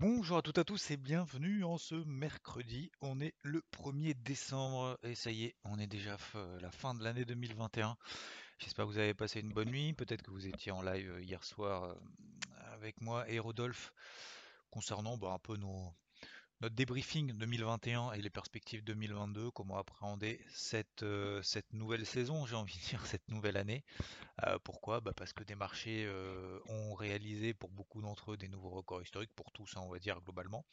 Bonjour 0.00 0.38
à 0.38 0.42
toutes 0.42 0.58
et 0.58 0.60
à 0.60 0.64
tous 0.64 0.90
et 0.92 0.96
bienvenue 0.96 1.64
en 1.64 1.76
ce 1.76 1.94
mercredi. 1.96 2.90
On 3.00 3.20
est 3.20 3.34
le 3.42 3.62
1er 3.72 4.14
décembre 4.22 4.96
et 5.02 5.14
ça 5.14 5.30
y 5.32 5.44
est, 5.46 5.56
on 5.64 5.78
est 5.78 5.86
déjà 5.88 6.14
f- 6.16 6.58
la 6.60 6.70
fin 6.70 6.94
de 6.94 7.02
l'année 7.02 7.24
2021. 7.24 7.96
J'espère 8.58 8.84
que 8.86 8.90
vous 8.92 8.98
avez 8.98 9.14
passé 9.14 9.40
une 9.40 9.52
bonne 9.52 9.70
nuit. 9.70 9.92
Peut-être 9.94 10.22
que 10.22 10.30
vous 10.30 10.46
étiez 10.46 10.70
en 10.72 10.82
live 10.82 11.10
euh, 11.10 11.20
hier 11.22 11.42
soir 11.42 11.84
euh, 11.84 11.94
avec 12.74 13.00
moi 13.00 13.28
et 13.28 13.38
Rodolphe 13.40 13.92
concernant 14.70 15.16
bah, 15.16 15.32
un 15.32 15.38
peu 15.38 15.56
nos, 15.56 15.92
notre 16.60 16.74
débriefing 16.74 17.32
2021 17.32 18.12
et 18.12 18.20
les 18.20 18.30
perspectives 18.30 18.82
2022, 18.82 19.50
comment 19.52 19.78
appréhender 19.78 20.40
cette, 20.48 21.04
euh, 21.04 21.40
cette 21.42 21.72
nouvelle 21.72 22.04
saison, 22.04 22.46
j'ai 22.46 22.56
envie 22.56 22.76
de 22.78 22.88
dire 22.88 23.06
cette 23.06 23.28
nouvelle 23.28 23.56
année. 23.56 23.84
Euh, 24.44 24.58
pourquoi? 24.64 25.00
Bah, 25.00 25.12
parce 25.16 25.32
que 25.32 25.44
des 25.44 25.54
marchés 25.54 26.04
euh, 26.06 26.58
ont 26.66 26.94
réalisé 26.94 27.54
pour 27.54 27.70
beaucoup 27.70 28.02
d'entre 28.02 28.32
eux 28.32 28.36
des 28.36 28.48
nouveaux 28.48 28.70
records 28.70 29.02
historiques, 29.02 29.34
pour 29.36 29.52
tous, 29.52 29.76
hein, 29.76 29.82
on 29.84 29.90
va 29.90 29.98
dire 29.98 30.20
globalement, 30.20 30.64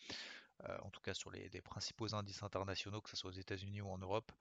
en 0.82 0.90
tout 0.90 1.02
cas 1.02 1.14
sur 1.14 1.30
les, 1.32 1.50
les 1.50 1.62
principaux 1.62 2.16
indices 2.16 2.42
internationaux, 2.42 3.02
que 3.02 3.10
ce 3.10 3.18
soit 3.18 3.30
aux 3.30 3.34
États-Unis 3.34 3.82
ou 3.82 3.90
en 3.90 3.98
Europe. 3.98 4.32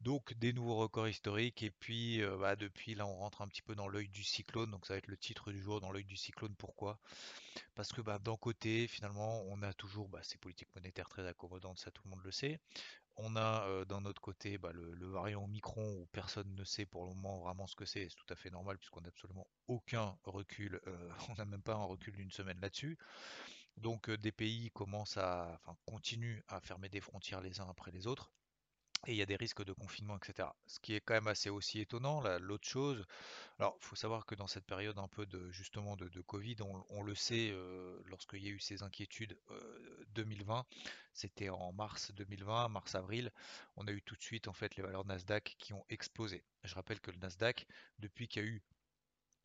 Donc 0.00 0.34
des 0.34 0.52
nouveaux 0.52 0.76
records 0.76 1.08
historiques, 1.08 1.62
et 1.62 1.70
puis 1.70 2.20
bah, 2.40 2.54
depuis 2.54 2.94
là 2.94 3.06
on 3.06 3.16
rentre 3.16 3.42
un 3.42 3.48
petit 3.48 3.62
peu 3.62 3.74
dans 3.74 3.88
l'œil 3.88 4.08
du 4.08 4.22
cyclone, 4.22 4.70
donc 4.70 4.86
ça 4.86 4.94
va 4.94 4.98
être 4.98 5.06
le 5.06 5.16
titre 5.16 5.50
du 5.50 5.60
jour, 5.60 5.80
dans 5.80 5.90
l'œil 5.90 6.04
du 6.04 6.16
cyclone, 6.16 6.54
pourquoi? 6.56 6.98
Parce 7.74 7.92
que 7.92 8.00
bah, 8.00 8.18
d'un 8.18 8.36
côté, 8.36 8.86
finalement, 8.88 9.42
on 9.48 9.62
a 9.62 9.72
toujours 9.72 10.08
bah, 10.08 10.20
ces 10.22 10.38
politiques 10.38 10.74
monétaires 10.74 11.08
très 11.08 11.26
accommodantes, 11.26 11.78
ça 11.78 11.90
tout 11.90 12.02
le 12.04 12.10
monde 12.10 12.22
le 12.24 12.30
sait. 12.30 12.60
On 13.18 13.34
a 13.36 13.84
d'un 13.86 14.04
autre 14.04 14.20
côté 14.20 14.58
le, 14.74 15.06
variant 15.06 15.44
Omicron 15.44 16.00
où 16.00 16.06
personne 16.12 16.54
ne 16.54 16.64
sait 16.64 16.84
pour 16.84 17.06
le 17.06 17.14
moment 17.14 17.40
vraiment 17.40 17.66
ce 17.66 17.74
que 17.74 17.86
c'est. 17.86 18.08
C'est 18.10 18.16
tout 18.16 18.30
à 18.30 18.36
fait 18.36 18.50
normal 18.50 18.76
puisqu'on 18.76 19.00
n'a 19.00 19.08
absolument 19.08 19.46
aucun 19.68 20.18
recul. 20.24 20.80
on 21.30 21.34
n'a 21.34 21.46
même 21.46 21.62
pas 21.62 21.74
un 21.74 21.84
recul 21.84 22.14
d'une 22.14 22.30
semaine 22.30 22.60
là-dessus. 22.60 22.98
Donc 23.78 24.10
des 24.10 24.32
pays 24.32 24.70
commencent 24.70 25.16
à, 25.16 25.58
enfin, 25.62 25.76
continuent 25.86 26.40
à 26.48 26.60
fermer 26.60 26.90
des 26.90 27.00
frontières 27.00 27.40
les 27.40 27.60
uns 27.60 27.68
après 27.70 27.90
les 27.90 28.06
autres. 28.06 28.30
Et 29.06 29.12
il 29.12 29.16
y 29.16 29.22
a 29.22 29.26
des 29.26 29.36
risques 29.36 29.64
de 29.64 29.72
confinement, 29.72 30.16
etc. 30.16 30.48
Ce 30.66 30.80
qui 30.80 30.94
est 30.94 31.00
quand 31.00 31.14
même 31.14 31.28
assez 31.28 31.48
aussi 31.48 31.80
étonnant. 31.80 32.22
L'autre 32.38 32.68
chose, 32.68 33.06
alors, 33.58 33.78
il 33.80 33.84
faut 33.84 33.96
savoir 33.96 34.26
que 34.26 34.34
dans 34.34 34.48
cette 34.48 34.66
période 34.66 34.98
un 34.98 35.08
peu 35.08 35.24
de 35.26 35.50
justement 35.50 35.96
de, 35.96 36.20
Covid, 36.22 36.56
on, 36.90 37.02
le 37.02 37.14
sait, 37.14 37.50
euh, 37.52 37.98
lorsqu'il 38.06 38.42
y 38.42 38.48
a 38.48 38.50
eu 38.50 38.58
ces 38.58 38.82
inquiétudes 38.82 39.38
euh, 39.50 40.04
2020, 40.10 40.66
c'était 41.14 41.48
en 41.48 41.72
mars 41.72 42.10
2020, 42.12 42.68
mars-avril, 42.68 43.30
on 43.76 43.86
a 43.86 43.92
eu 43.92 44.02
tout 44.02 44.16
de 44.16 44.22
suite 44.22 44.48
en 44.48 44.52
fait 44.52 44.76
les 44.76 44.82
valeurs 44.82 45.06
Nasdaq 45.06 45.56
qui 45.58 45.72
ont 45.72 45.84
explosé. 45.88 46.44
Je 46.64 46.74
rappelle 46.74 47.00
que 47.00 47.10
le 47.10 47.18
Nasdaq, 47.18 47.66
depuis 47.98 48.28
qu'il 48.28 48.42
y 48.42 48.44
a 48.44 48.48
eu 48.48 48.62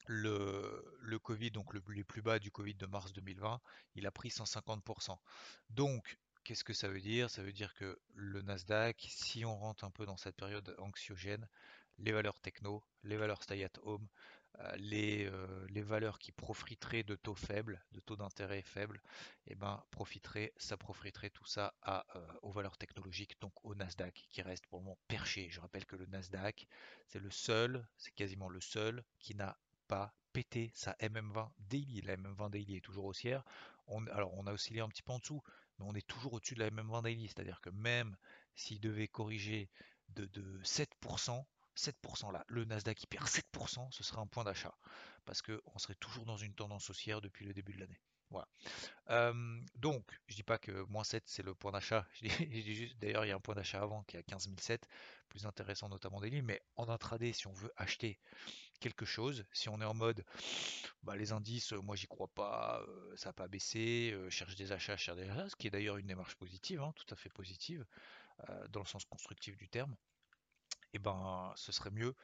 le, 0.07 0.97
le 0.99 1.19
Covid, 1.19 1.51
donc 1.51 1.73
le, 1.73 1.81
les 1.89 2.03
plus 2.03 2.21
bas 2.21 2.39
du 2.39 2.51
Covid 2.51 2.75
de 2.75 2.85
mars 2.87 3.13
2020, 3.13 3.61
il 3.95 4.05
a 4.07 4.11
pris 4.11 4.29
150%. 4.29 5.17
Donc, 5.69 6.17
qu'est-ce 6.43 6.63
que 6.63 6.73
ça 6.73 6.87
veut 6.87 7.01
dire? 7.01 7.29
Ça 7.29 7.43
veut 7.43 7.51
dire 7.51 7.73
que 7.75 7.99
le 8.15 8.41
Nasdaq, 8.41 9.05
si 9.09 9.45
on 9.45 9.55
rentre 9.55 9.83
un 9.83 9.91
peu 9.91 10.05
dans 10.05 10.17
cette 10.17 10.35
période 10.35 10.75
anxiogène, 10.79 11.47
les 11.99 12.11
valeurs 12.11 12.39
techno, 12.39 12.83
les 13.03 13.17
valeurs 13.17 13.43
stay 13.43 13.63
at 13.63 13.71
home, 13.83 14.07
euh, 14.59 14.75
les, 14.77 15.25
euh, 15.25 15.67
les 15.69 15.81
valeurs 15.81 16.19
qui 16.19 16.31
profiteraient 16.31 17.03
de 17.03 17.15
taux 17.15 17.35
faibles, 17.35 17.83
de 17.93 17.99
taux 17.99 18.15
d'intérêt 18.15 18.61
faibles, 18.61 19.01
et 19.47 19.55
ben 19.55 19.83
ça 20.57 20.77
profiterait 20.77 21.29
tout 21.29 21.45
ça 21.45 21.73
euh, 21.87 22.01
aux 22.41 22.51
valeurs 22.51 22.77
technologiques, 22.77 23.39
donc 23.39 23.53
au 23.63 23.75
Nasdaq, 23.75 24.27
qui 24.29 24.41
reste 24.41 24.65
pour 24.67 24.79
le 24.79 24.85
moment 24.85 24.97
perché. 25.07 25.49
Je 25.49 25.61
rappelle 25.61 25.85
que 25.85 25.95
le 25.95 26.05
Nasdaq, 26.07 26.67
c'est 27.07 27.19
le 27.19 27.31
seul, 27.31 27.87
c'est 27.97 28.11
quasiment 28.11 28.49
le 28.49 28.61
seul 28.61 29.03
qui 29.19 29.35
n'a 29.35 29.57
pas 29.87 30.13
pété 30.33 30.71
sa 30.73 30.93
MM20 30.93 31.49
daily. 31.59 32.01
La 32.01 32.17
MM20 32.17 32.49
daily 32.49 32.77
est 32.77 32.81
toujours 32.81 33.05
haussière. 33.05 33.43
Alors 34.11 34.33
on 34.35 34.47
a 34.47 34.53
oscillé 34.53 34.79
un 34.79 34.87
petit 34.87 35.03
peu 35.03 35.11
en 35.11 35.19
dessous, 35.19 35.43
mais 35.81 35.87
on 35.89 35.95
est 35.95 36.07
toujours 36.07 36.33
au-dessus 36.33 36.55
de 36.55 36.59
la 36.59 36.69
MM20 36.69 37.03
daily, 37.03 37.27
c'est-à-dire 37.27 37.59
que 37.61 37.69
même 37.69 38.15
s'il 38.55 38.79
devait 38.79 39.07
corriger 39.07 39.69
de, 40.09 40.25
de 40.25 40.61
7%, 40.63 41.43
7% 41.75 42.31
là, 42.31 42.43
le 42.47 42.65
Nasdaq 42.65 42.97
qui 42.97 43.07
perd 43.07 43.25
7%, 43.25 43.91
ce 43.91 44.03
serait 44.03 44.21
un 44.21 44.27
point 44.27 44.43
d'achat. 44.43 44.75
Parce 45.25 45.41
qu'on 45.41 45.79
serait 45.79 45.95
toujours 45.95 46.25
dans 46.25 46.37
une 46.37 46.53
tendance 46.53 46.89
haussière 46.89 47.21
depuis 47.21 47.45
le 47.45 47.53
début 47.53 47.73
de 47.73 47.79
l'année. 47.79 48.01
Voilà. 48.29 48.47
Donc, 49.75 50.09
je 50.27 50.35
dis 50.35 50.43
pas 50.43 50.57
que 50.57 50.83
moins 50.83 51.03
7 51.03 51.23
c'est 51.25 51.43
le 51.43 51.53
point 51.53 51.71
d'achat. 51.71 52.07
D'ailleurs, 53.01 53.25
il 53.25 53.29
y 53.29 53.31
a 53.31 53.35
un 53.35 53.41
point 53.41 53.55
d'achat 53.55 53.81
avant 53.81 54.03
qui 54.03 54.15
est 54.15 54.19
à 54.19 54.23
15 54.23 54.49
007, 54.57 54.87
plus 55.27 55.45
intéressant 55.45 55.89
notamment 55.89 56.21
des 56.21 56.29
livres. 56.29 56.47
Mais 56.47 56.61
en 56.77 56.87
intraday, 56.87 57.33
si 57.33 57.47
on 57.47 57.53
veut 57.53 57.71
acheter 57.75 58.19
quelque 58.81 59.05
chose, 59.05 59.45
si 59.53 59.69
on 59.69 59.79
est 59.79 59.85
en 59.85 59.93
mode 59.93 60.25
bah, 61.03 61.15
les 61.15 61.31
indices, 61.31 61.71
euh, 61.71 61.81
moi 61.81 61.95
j'y 61.95 62.07
crois 62.07 62.27
pas, 62.27 62.81
euh, 62.81 63.15
ça 63.15 63.29
n'a 63.29 63.33
pas 63.33 63.47
baissé, 63.47 64.11
euh, 64.13 64.29
cherche 64.29 64.55
des 64.55 64.73
achats, 64.73 64.97
cherche 64.97 65.17
des 65.17 65.29
achats, 65.29 65.47
ce 65.47 65.55
qui 65.55 65.67
est 65.67 65.69
d'ailleurs 65.69 65.95
une 65.97 66.07
démarche 66.07 66.35
positive, 66.35 66.81
hein, 66.81 66.91
tout 66.97 67.05
à 67.13 67.15
fait 67.15 67.29
positive, 67.29 67.85
dans 68.69 68.79
le 68.79 68.87
sens 68.87 69.05
constructif 69.05 69.55
du 69.55 69.69
terme, 69.69 69.95
et 70.93 70.99
ben 70.99 71.53
ce 71.55 71.71
serait 71.71 71.91
mieux 71.91 72.15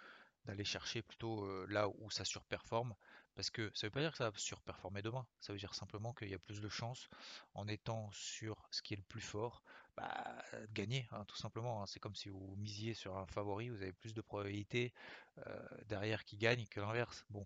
d'aller 0.46 0.64
chercher 0.64 1.04
plutôt 1.04 1.66
là 1.68 1.90
où 1.90 2.10
ça 2.10 2.26
surperforme, 2.26 2.96
parce 3.38 3.52
que 3.52 3.72
ça 3.76 3.88
veut 3.88 3.92
pas 3.92 4.02
dire 4.02 4.12
que 4.12 4.18
ça 4.18 4.30
va 4.30 4.38
surperformer 4.38 5.04
demain, 5.04 5.26
ça 5.40 5.54
veut 5.54 5.60
dire 5.60 5.76
simplement 5.76 6.14
qu'il 6.14 6.30
y 6.30 6.34
a 6.34 6.40
plus 6.40 6.60
de 6.60 6.70
chances 6.70 7.08
en 7.54 7.68
étant 7.68 8.10
sur 8.12 8.68
ce 8.72 8.82
qui 8.82 8.96
est 8.96 8.98
le 8.98 9.04
plus 9.04 9.22
fort, 9.22 9.64
bah, 9.96 10.44
de 10.54 10.74
gagner, 10.74 11.08
hein, 11.12 11.24
tout 11.26 11.38
simplement. 11.38 11.84
hein. 11.84 11.86
C'est 11.86 12.00
comme 12.00 12.16
si 12.16 12.30
vous 12.30 12.56
misiez 12.58 12.96
sur 12.96 13.16
un 13.16 13.28
favori, 13.28 13.70
vous 13.70 13.82
avez 13.84 13.94
plus 13.94 14.16
de 14.16 14.22
probabilités 14.22 14.92
euh, 15.46 15.68
derrière 15.86 16.26
qui 16.26 16.38
gagne 16.38 16.66
que 16.66 16.80
l'inverse. 16.82 17.26
Bon, 17.30 17.46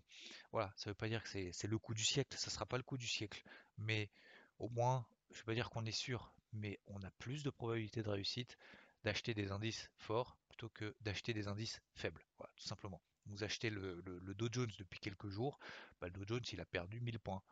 voilà, 0.50 0.72
ça 0.76 0.90
veut 0.90 0.94
pas 0.94 1.08
dire 1.08 1.22
que 1.22 1.28
c'est 1.52 1.68
le 1.68 1.78
coup 1.78 1.94
du 1.94 2.04
siècle, 2.04 2.36
ça 2.38 2.50
sera 2.50 2.66
pas 2.66 2.78
le 2.78 2.82
coup 2.82 2.96
du 2.96 3.06
siècle, 3.06 3.42
mais 3.78 4.10
au 4.58 4.70
moins, 4.70 5.06
je 5.32 5.40
vais 5.40 5.44
pas 5.44 5.54
dire 5.54 5.70
qu'on 5.70 5.84
est 5.84 5.92
sûr, 5.92 6.32
mais 6.54 6.80
on 6.86 7.02
a 7.02 7.10
plus 7.12 7.42
de 7.42 7.50
probabilités 7.50 8.02
de 8.02 8.08
réussite 8.08 8.56
d'acheter 9.04 9.34
des 9.34 9.52
indices 9.52 9.90
forts 9.98 10.38
plutôt 10.48 10.70
que 10.70 10.94
d'acheter 11.02 11.34
des 11.34 11.48
indices 11.48 11.80
faibles. 11.94 12.24
Voilà, 12.38 12.52
tout 12.56 12.66
simplement. 12.66 13.00
Vous 13.26 13.44
achetez 13.44 13.70
le, 13.70 14.02
le- 14.04 14.34
Dow 14.34 14.48
Jones 14.50 14.70
depuis 14.78 15.00
quelques 15.00 15.28
jours, 15.28 15.58
bah, 16.00 16.08
le 16.08 16.12
Dow 16.12 16.24
Jones 16.26 16.42
il 16.52 16.60
a 16.60 16.64
perdu 16.64 17.00
1000 17.00 17.18
points. 17.18 17.42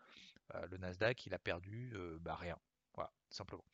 Euh, 0.54 0.66
le 0.68 0.78
Nasdaq 0.78 1.26
il 1.26 1.34
a 1.34 1.38
perdu 1.38 1.92
euh, 1.94 2.18
bah, 2.20 2.34
rien. 2.34 2.58
Voilà, 2.94 3.12
simplement. 3.30 3.64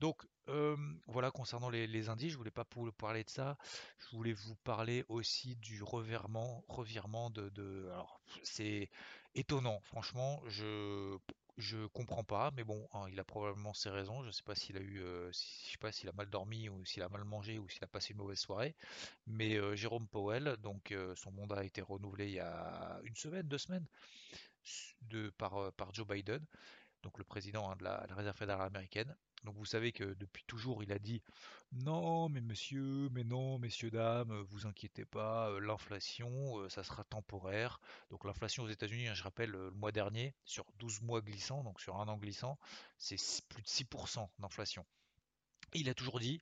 Donc 0.00 0.26
euh, 0.48 0.76
voilà 1.06 1.30
concernant 1.30 1.70
les, 1.70 2.08
indices, 2.08 2.32
je 2.32 2.36
voulais 2.36 2.50
pas 2.50 2.66
vous 2.74 2.90
parler 2.92 3.24
de 3.24 3.30
ça. 3.30 3.56
Je 3.98 4.16
voulais 4.16 4.32
vous 4.32 4.56
parler 4.56 5.04
aussi 5.08 5.56
du 5.56 5.82
revirement, 5.82 6.64
revirement 6.68 7.30
de, 7.30 7.48
de- 7.50 7.88
alors 7.92 8.20
c'est 8.42 8.90
étonnant, 9.34 9.80
franchement, 9.84 10.42
je 10.46 11.16
je 11.56 11.86
comprends 11.86 12.24
pas, 12.24 12.50
mais 12.52 12.64
bon, 12.64 12.88
hein, 12.92 13.06
il 13.10 13.18
a 13.20 13.24
probablement 13.24 13.72
ses 13.74 13.90
raisons. 13.90 14.22
Je 14.24 14.30
sais 14.30 14.42
pas 14.42 14.54
s'il 14.56 14.76
a 14.76 14.80
eu, 14.80 15.00
euh, 15.02 15.30
si- 15.32 15.70
sais 15.72 15.78
pas 15.78 15.92
s'il 15.92 16.08
a 16.08 16.12
mal 16.12 16.28
dormi 16.30 16.68
ou 16.68 16.84
s'il 16.84 17.02
a 17.02 17.08
mal 17.08 17.24
mangé 17.24 17.58
ou 17.58 17.68
s'il 17.68 17.84
a 17.84 17.86
passé 17.88 18.12
une 18.12 18.18
mauvaise 18.18 18.38
soirée. 18.40 18.74
Mais 19.26 19.56
euh, 19.56 19.76
Jérôme 19.76 20.08
Powell, 20.08 20.56
donc 20.58 20.92
euh, 20.92 21.14
son 21.16 21.30
mandat 21.32 21.58
a 21.58 21.64
été 21.64 21.80
renouvelé 21.82 22.26
il 22.28 22.34
y 22.34 22.40
a 22.40 23.00
une 23.04 23.14
semaine, 23.16 23.46
deux 23.48 23.58
semaines, 23.58 23.86
de, 25.02 25.30
par, 25.30 25.56
euh, 25.56 25.70
par 25.76 25.92
Joe 25.94 26.06
Biden 26.06 26.44
donc 27.02 27.18
le 27.18 27.24
président 27.24 27.70
hein, 27.70 27.76
de 27.78 27.84
la 27.84 28.06
Réserve 28.10 28.36
fédérale 28.36 28.66
américaine. 28.68 29.16
Donc 29.44 29.56
vous 29.56 29.64
savez 29.64 29.92
que 29.92 30.14
depuis 30.14 30.44
toujours 30.44 30.82
il 30.82 30.92
a 30.92 30.98
dit 30.98 31.22
non 31.72 32.28
mais 32.28 32.40
monsieur, 32.40 33.08
mais 33.12 33.24
non 33.24 33.58
messieurs 33.58 33.90
dames, 33.90 34.30
euh, 34.30 34.42
vous 34.48 34.66
inquiétez 34.66 35.04
pas, 35.04 35.50
euh, 35.50 35.60
l'inflation 35.60 36.58
euh, 36.58 36.68
ça 36.68 36.82
sera 36.82 37.04
temporaire. 37.04 37.80
Donc 38.10 38.24
l'inflation 38.24 38.62
aux 38.64 38.68
États-Unis, 38.68 39.08
hein, 39.08 39.14
je 39.14 39.22
rappelle 39.22 39.50
le 39.50 39.70
mois 39.72 39.92
dernier 39.92 40.34
sur 40.44 40.64
12 40.78 41.02
mois 41.02 41.20
glissants, 41.20 41.62
donc 41.62 41.80
sur 41.80 42.00
un 42.00 42.08
an 42.08 42.16
glissant, 42.16 42.58
c'est 42.98 43.16
plus 43.48 43.62
de 43.62 43.68
6% 43.68 44.28
d'inflation. 44.38 44.84
Il 45.72 45.88
a 45.88 45.94
toujours 45.94 46.20
dit 46.20 46.40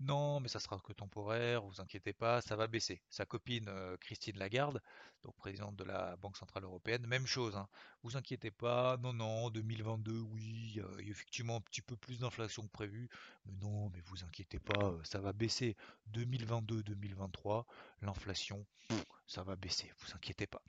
non, 0.00 0.40
mais 0.40 0.48
ça 0.48 0.60
sera 0.60 0.78
que 0.78 0.92
temporaire, 0.92 1.62
vous 1.62 1.80
inquiétez 1.80 2.12
pas, 2.12 2.40
ça 2.40 2.56
va 2.56 2.66
baisser. 2.66 3.02
Sa 3.10 3.26
copine 3.26 3.66
euh, 3.68 3.96
Christine 3.98 4.38
Lagarde, 4.38 4.80
donc 5.22 5.36
présidente 5.36 5.76
de 5.76 5.84
la 5.84 6.16
Banque 6.16 6.36
Centrale 6.36 6.64
Européenne, 6.64 7.06
même 7.06 7.26
chose, 7.26 7.56
hein. 7.56 7.68
Vous 8.02 8.16
inquiétez 8.16 8.50
pas, 8.50 8.96
non, 8.98 9.12
non, 9.12 9.50
2022, 9.50 10.12
oui, 10.12 10.80
a 10.82 11.00
il 11.00 11.06
y 11.06 11.08
a 11.08 11.10
effectivement 11.10 11.56
un 11.56 11.60
petit 11.60 11.82
peu 11.82 11.96
plus 11.96 12.20
d'inflation 12.20 12.62
que 12.62 12.72
prévu, 12.72 13.08
mais 13.44 13.52
non, 13.60 13.90
mais 13.90 14.00
vous 14.06 14.24
inquiétez 14.24 14.58
pas, 14.58 14.86
euh, 14.86 14.98
ça 15.04 15.20
va 15.20 15.32
baisser. 15.32 15.76
2022-2023, 16.12 17.64
l'inflation, 18.02 18.64
ça 19.26 19.42
va 19.42 19.56
baisser, 19.56 19.92
vous 19.98 20.14
inquiétez 20.14 20.46
pas. 20.46 20.62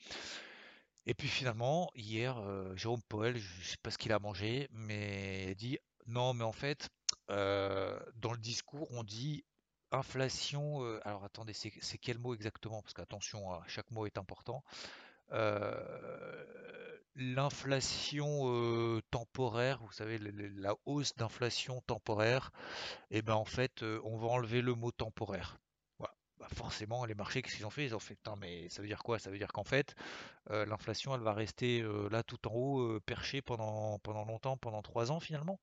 Et 1.06 1.14
puis 1.14 1.28
finalement, 1.28 1.90
hier, 1.96 2.38
euh, 2.38 2.76
Jérôme 2.76 3.02
Powell, 3.04 3.38
je 3.38 3.64
sais 3.64 3.78
pas 3.82 3.90
ce 3.90 3.98
qu'il 3.98 4.12
a 4.12 4.20
mangé, 4.20 4.68
mais 4.72 5.52
il 5.52 5.56
dit 5.56 5.80
non, 6.08 6.34
mais 6.34 6.44
en 6.44 6.52
fait, 6.52 6.90
euh, 7.32 8.00
dans 8.16 8.32
le 8.34 8.38
discours, 8.38 8.88
on 8.92 9.04
dit 9.04 9.44
inflation. 9.92 10.84
euh, 10.84 11.00
alors 11.04 11.24
attendez, 11.24 11.54
c'est 11.54 11.98
quel 11.98 12.20
mot 12.20 12.34
exactement? 12.36 12.82
Parce 12.82 12.94
qu'attention, 12.94 13.54
hein, 13.54 13.62
chaque 13.68 13.90
mot 13.92 14.06
est 14.06 14.18
important. 14.18 14.64
Euh, 15.32 16.46
l'inflation 17.16 19.02
temporaire, 19.12 19.80
vous 19.82 19.92
savez, 19.92 20.18
la 20.18 20.76
hausse 20.86 21.16
d'inflation 21.16 21.82
temporaire, 21.82 22.52
et 23.10 23.22
ben 23.22 23.36
en 23.36 23.46
fait, 23.46 23.84
on 24.04 24.18
va 24.18 24.28
enlever 24.28 24.62
le 24.62 24.76
mot 24.76 24.92
temporaire. 24.92 25.58
Voilà. 26.00 26.14
Bah, 26.38 26.48
forcément, 26.54 27.06
les 27.06 27.16
marchés, 27.16 27.42
qu'est-ce 27.42 27.58
qu'ils 27.58 27.66
ont 27.66 27.70
fait? 27.70 27.86
Ils 27.86 27.96
ont 27.96 28.00
fait, 28.00 28.18
mais 28.40 28.70
ça 28.70 28.82
veut 28.82 28.88
dire 28.88 29.04
quoi? 29.04 29.20
Ça 29.20 29.30
veut 29.30 29.38
dire 29.38 29.52
qu'en 29.52 29.64
fait, 29.64 29.96
l'inflation, 30.50 31.16
elle 31.16 31.22
va 31.22 31.34
rester 31.34 31.84
là 32.10 32.24
tout 32.24 32.48
en 32.48 32.54
haut, 32.54 33.00
perchée 33.02 33.42
pendant, 33.42 34.00
pendant 34.00 34.26
longtemps, 34.26 34.58
pendant 34.58 34.82
trois 34.82 35.12
ans 35.12 35.20
finalement. 35.20 35.60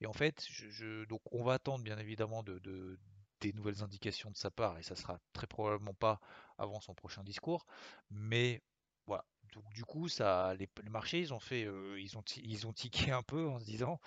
Et 0.00 0.06
en 0.06 0.12
fait, 0.12 0.46
je, 0.50 1.04
donc 1.04 1.20
on 1.32 1.44
va 1.44 1.54
attendre 1.54 1.84
bien 1.84 1.98
évidemment 1.98 2.42
de, 2.42 2.58
de- 2.60 2.98
des 3.40 3.52
nouvelles 3.54 3.82
indications 3.82 4.30
de 4.30 4.36
sa 4.36 4.50
part, 4.50 4.78
et 4.78 4.82
ça 4.82 4.96
sera 4.96 5.18
très 5.32 5.46
probablement 5.46 5.94
pas 5.94 6.20
avant 6.58 6.80
son 6.80 6.94
prochain 6.94 7.24
discours. 7.24 7.66
Mais 8.10 8.62
voilà. 9.06 9.24
Donc 9.54 9.64
du 9.72 9.84
coup, 9.84 10.08
ça, 10.08 10.54
les, 10.54 10.68
marchés, 10.90 11.20
ils 11.20 11.34
ont 11.34 11.40
fait, 11.40 11.64
euh, 11.64 11.98
ils 12.00 12.16
ont, 12.18 12.22
ils 12.36 12.66
ont 12.66 12.72
tiqué 12.72 13.10
un 13.12 13.22
peu 13.22 13.48
en 13.48 13.58
se 13.58 13.64
disant. 13.64 14.00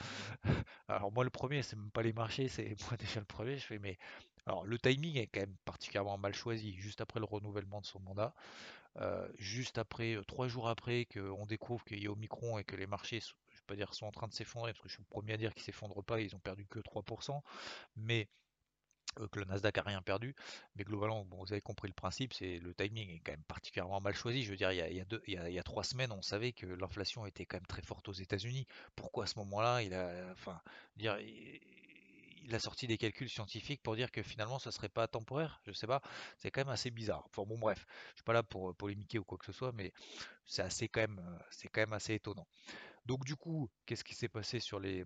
Alors 0.87 1.11
moi, 1.11 1.23
le 1.23 1.29
premier, 1.31 1.63
c'est 1.63 1.75
même 1.75 1.91
pas 1.91 2.03
les 2.03 2.13
marchés, 2.13 2.47
c'est 2.47 2.75
moi 2.89 2.97
déjà 2.97 3.19
le 3.19 3.25
premier. 3.25 3.57
Je 3.57 3.65
fais, 3.65 3.79
mais 3.79 3.97
alors 4.45 4.65
le 4.65 4.77
timing 4.77 5.17
est 5.17 5.27
quand 5.27 5.39
même 5.41 5.55
particulièrement 5.65 6.17
mal 6.17 6.33
choisi, 6.35 6.73
juste 6.77 7.01
après 7.01 7.19
le 7.19 7.25
renouvellement 7.25 7.81
de 7.81 7.85
son 7.85 7.99
mandat. 8.01 8.33
Euh, 8.97 9.27
juste 9.37 9.77
après, 9.77 10.15
euh, 10.15 10.23
trois 10.23 10.47
jours 10.47 10.69
après 10.69 11.05
qu'on 11.05 11.45
découvre 11.45 11.83
qu'il 11.85 12.03
y 12.03 12.07
a 12.07 12.11
Omicron 12.11 12.57
et 12.57 12.63
que 12.63 12.75
les 12.75 12.87
marchés, 12.87 13.21
vais 13.63 13.67
pas 13.67 13.75
dire 13.75 13.93
sont 13.93 14.05
en 14.07 14.11
train 14.11 14.27
de 14.27 14.33
s'effondrer, 14.33 14.73
parce 14.73 14.83
que 14.83 14.89
je 14.89 14.95
suis 14.95 15.03
le 15.03 15.09
premier 15.09 15.33
à 15.33 15.37
dire 15.37 15.53
qu'ils 15.53 15.63
s'effondrent 15.63 16.03
pas, 16.03 16.21
ils 16.21 16.35
ont 16.35 16.39
perdu 16.39 16.65
que 16.67 16.79
3%, 16.79 17.43
mais 17.95 18.29
euh, 19.19 19.27
que 19.27 19.39
le 19.39 19.45
Nasdaq 19.45 19.77
a 19.77 19.81
rien 19.83 20.01
perdu. 20.01 20.35
Mais 20.75 20.83
globalement, 20.83 21.25
bon, 21.25 21.37
vous 21.43 21.51
avez 21.53 21.61
compris 21.61 21.87
le 21.87 21.93
principe, 21.93 22.33
c'est 22.33 22.59
le 22.59 22.73
timing 22.73 23.09
est 23.11 23.19
quand 23.19 23.31
même 23.33 23.43
particulièrement 23.43 24.01
mal 24.01 24.15
choisi. 24.15 24.43
Je 24.43 24.51
veux 24.51 24.57
dire, 24.57 24.71
il 24.71 24.77
y 24.95 25.01
a, 25.01 25.05
deux- 25.05 25.21
il 25.27 25.33
y 25.33 25.37
a- 25.37 25.49
il 25.49 25.55
y 25.55 25.59
a 25.59 25.63
trois 25.63 25.83
semaines, 25.83 26.11
on 26.11 26.21
savait 26.21 26.53
que 26.53 26.65
l'inflation 26.65 27.25
était 27.25 27.45
quand 27.45 27.57
même 27.57 27.67
très 27.67 27.81
forte 27.83 28.07
aux 28.09 28.13
États-Unis. 28.13 28.67
Pourquoi 28.95 29.25
à 29.25 29.27
ce 29.27 29.37
moment-là, 29.39 29.81
il 29.83 29.93
a, 29.93 30.29
enfin, 30.31 30.59
dire, 30.97 31.19
il 31.19 31.59
il 32.45 32.53
a 32.53 32.59
sorti 32.59 32.87
des 32.87 32.97
calculs 32.97 33.29
scientifiques 33.29 33.81
pour 33.81 33.95
dire 33.95 34.11
que 34.11 34.21
finalement, 34.21 34.59
ça 34.59 34.71
serait 34.71 34.89
pas 34.89 35.07
temporaire? 35.07 35.61
Je 35.65 35.71
sais 35.71 35.87
pas, 35.87 36.01
c'est 36.37 36.51
quand 36.51 36.61
même 36.61 36.69
assez 36.73 36.91
bizarre. 36.91 37.23
Enfin 37.27 37.43
bon, 37.47 37.57
bref, 37.57 37.85
je 38.11 38.15
suis 38.15 38.23
pas 38.23 38.33
là 38.33 38.43
pour 38.43 38.69
euh, 38.69 38.73
polémiquer 38.73 39.17
ou 39.19 39.23
quoi 39.23 39.37
que 39.37 39.45
ce 39.45 39.53
soit, 39.53 39.71
mais 39.71 39.93
c'est 40.45 40.63
assez 40.63 40.89
quand 40.89 41.01
même, 41.01 41.19
euh, 41.19 41.39
c'est 41.51 41.69
quand 41.69 41.81
même 41.81 41.93
assez 41.93 42.15
étonnant. 42.15 42.47
Donc 43.05 43.25
du 43.25 43.35
coup, 43.35 43.69
qu'est-ce 43.85 44.03
qui 44.03 44.15
s'est 44.15 44.29
passé 44.29 44.59
sur 44.59 44.79
les, 44.79 45.05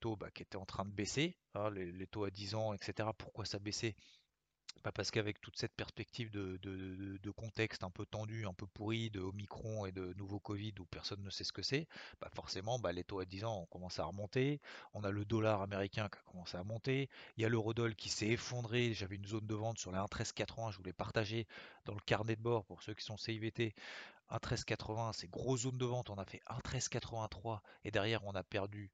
taux 0.00 0.16
bah, 0.16 0.30
qui 0.30 0.42
étaient 0.42 0.56
en 0.56 0.66
train 0.66 0.84
de 0.84 0.90
baisser, 0.90 1.36
hein, 1.54 1.70
les, 1.70 1.92
les 1.92 2.06
taux 2.06 2.24
à 2.24 2.30
10 2.30 2.54
ans, 2.54 2.72
etc. 2.72 3.08
Pourquoi 3.18 3.44
ça 3.44 3.58
baissait? 3.58 3.94
Parce 4.92 5.10
qu'avec 5.10 5.40
toute 5.40 5.58
cette 5.58 5.74
perspective 5.74 6.30
de, 6.30 7.30
contexte 7.36 7.84
un 7.84 7.90
peu 7.90 8.06
tendu, 8.06 8.46
un 8.46 8.54
peu 8.54 8.66
pourri, 8.66 9.10
de 9.10 9.20
Omicron 9.20 9.86
et 9.86 9.92
de 9.92 10.14
nouveau 10.14 10.38
Covid 10.40 10.74
où 10.78 10.84
personne 10.86 11.22
ne 11.22 11.30
sait 11.30 11.44
ce 11.44 11.52
que 11.52 11.62
c'est, 11.62 11.86
bah 12.20 12.30
forcément 12.34 12.78
bah, 12.78 12.92
les 12.92 13.04
taux 13.04 13.20
à 13.20 13.24
10 13.24 13.44
ans 13.44 13.60
ont 13.60 13.66
commencé 13.66 14.00
à 14.00 14.04
remonter. 14.04 14.60
On 14.94 15.04
a 15.04 15.10
le 15.10 15.24
dollar 15.24 15.62
américain 15.62 16.08
qui 16.08 16.18
a 16.18 16.22
commencé 16.30 16.56
à 16.56 16.64
monter. 16.64 17.08
Il 17.36 17.42
y 17.42 17.44
a 17.44 17.48
l'eurodoll 17.48 17.94
qui 17.94 18.08
s'est 18.08 18.28
effondré. 18.28 18.94
J'avais 18.94 19.16
une 19.16 19.26
zone 19.26 19.46
de 19.46 19.54
vente 19.54 19.78
sur 19.78 19.92
les 19.92 19.98
1,1380. 19.98 20.72
Je 20.72 20.78
voulais 20.78 20.92
partager 20.92 21.46
dans 21.84 21.94
le 21.94 22.00
carnet 22.00 22.36
de 22.36 22.42
bord 22.42 22.64
pour 22.64 22.82
ceux 22.82 22.94
qui 22.94 23.04
sont 23.04 23.16
CIVT. 23.16 23.74
1,1380, 24.30 25.12
c'est 25.12 25.30
grosse 25.30 25.62
zone 25.62 25.78
de 25.78 25.84
vente. 25.84 26.10
On 26.10 26.16
a 26.16 26.24
fait 26.24 26.42
1,1383 26.48 27.60
et 27.84 27.90
derrière 27.90 28.24
on 28.24 28.34
a 28.34 28.42
perdu, 28.42 28.90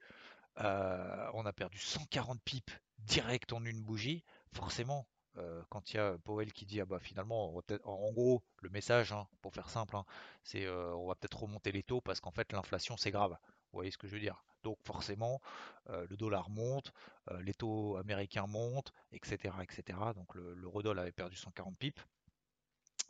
euh, 0.61 1.31
on 1.35 1.47
a 1.47 1.53
perdu 1.53 1.79
140 1.79 2.41
pips 2.43 2.73
direct 2.99 3.53
en 3.53 3.65
une 3.65 3.83
bougie. 3.83 4.25
Forcément, 4.53 5.07
euh, 5.39 5.63
quand 5.71 5.93
il 5.93 5.97
y 5.97 6.01
a 6.01 6.17
Powell 6.25 6.53
qui 6.53 6.67
dit 6.67 6.81
ah 6.81 6.85
bah 6.87 6.99
finalement, 7.01 7.55
en 7.85 8.13
gros, 8.13 8.43
le 8.61 8.71
message, 8.71 9.13
hein, 9.13 9.27
pour 9.41 9.55
faire 9.55 9.69
simple, 9.71 9.97
hein, 9.97 10.05
c'est 10.43 10.67
euh, 10.67 10.95
on 10.95 11.09
va 11.09 11.15
peut-être 11.15 11.43
remonter 11.43 11.73
les 11.73 11.83
taux 11.83 12.01
parce 12.01 12.21
qu'en 12.21 12.33
fait 12.33 12.53
l'inflation 12.53 12.97
c'est 12.97 13.11
grave. 13.11 13.37
Vous 13.73 13.79
voyez 13.79 13.91
ce 13.91 13.99
que 13.99 14.07
je 14.07 14.15
veux 14.15 14.21
dire? 14.21 14.45
Donc 14.63 14.79
forcément, 14.85 15.41
euh, 15.91 16.07
le 16.09 16.17
dollar 16.17 16.51
monte, 16.51 16.93
euh, 17.31 17.41
les 17.43 17.55
taux 17.55 17.97
américains 17.97 18.47
montent, 18.47 18.93
etc., 19.13 19.55
etc. 19.63 19.99
Donc 20.15 20.35
le, 20.35 20.55
l'eurodoll 20.55 20.99
avait 20.99 21.13
perdu 21.13 21.37
140 21.37 21.77
pips. 21.79 22.03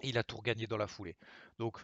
Et 0.01 0.09
il 0.09 0.19
a 0.19 0.25
tout 0.25 0.37
regagné 0.37 0.67
dans 0.67 0.77
la 0.77 0.89
foulée. 0.89 1.17
Donc, 1.59 1.79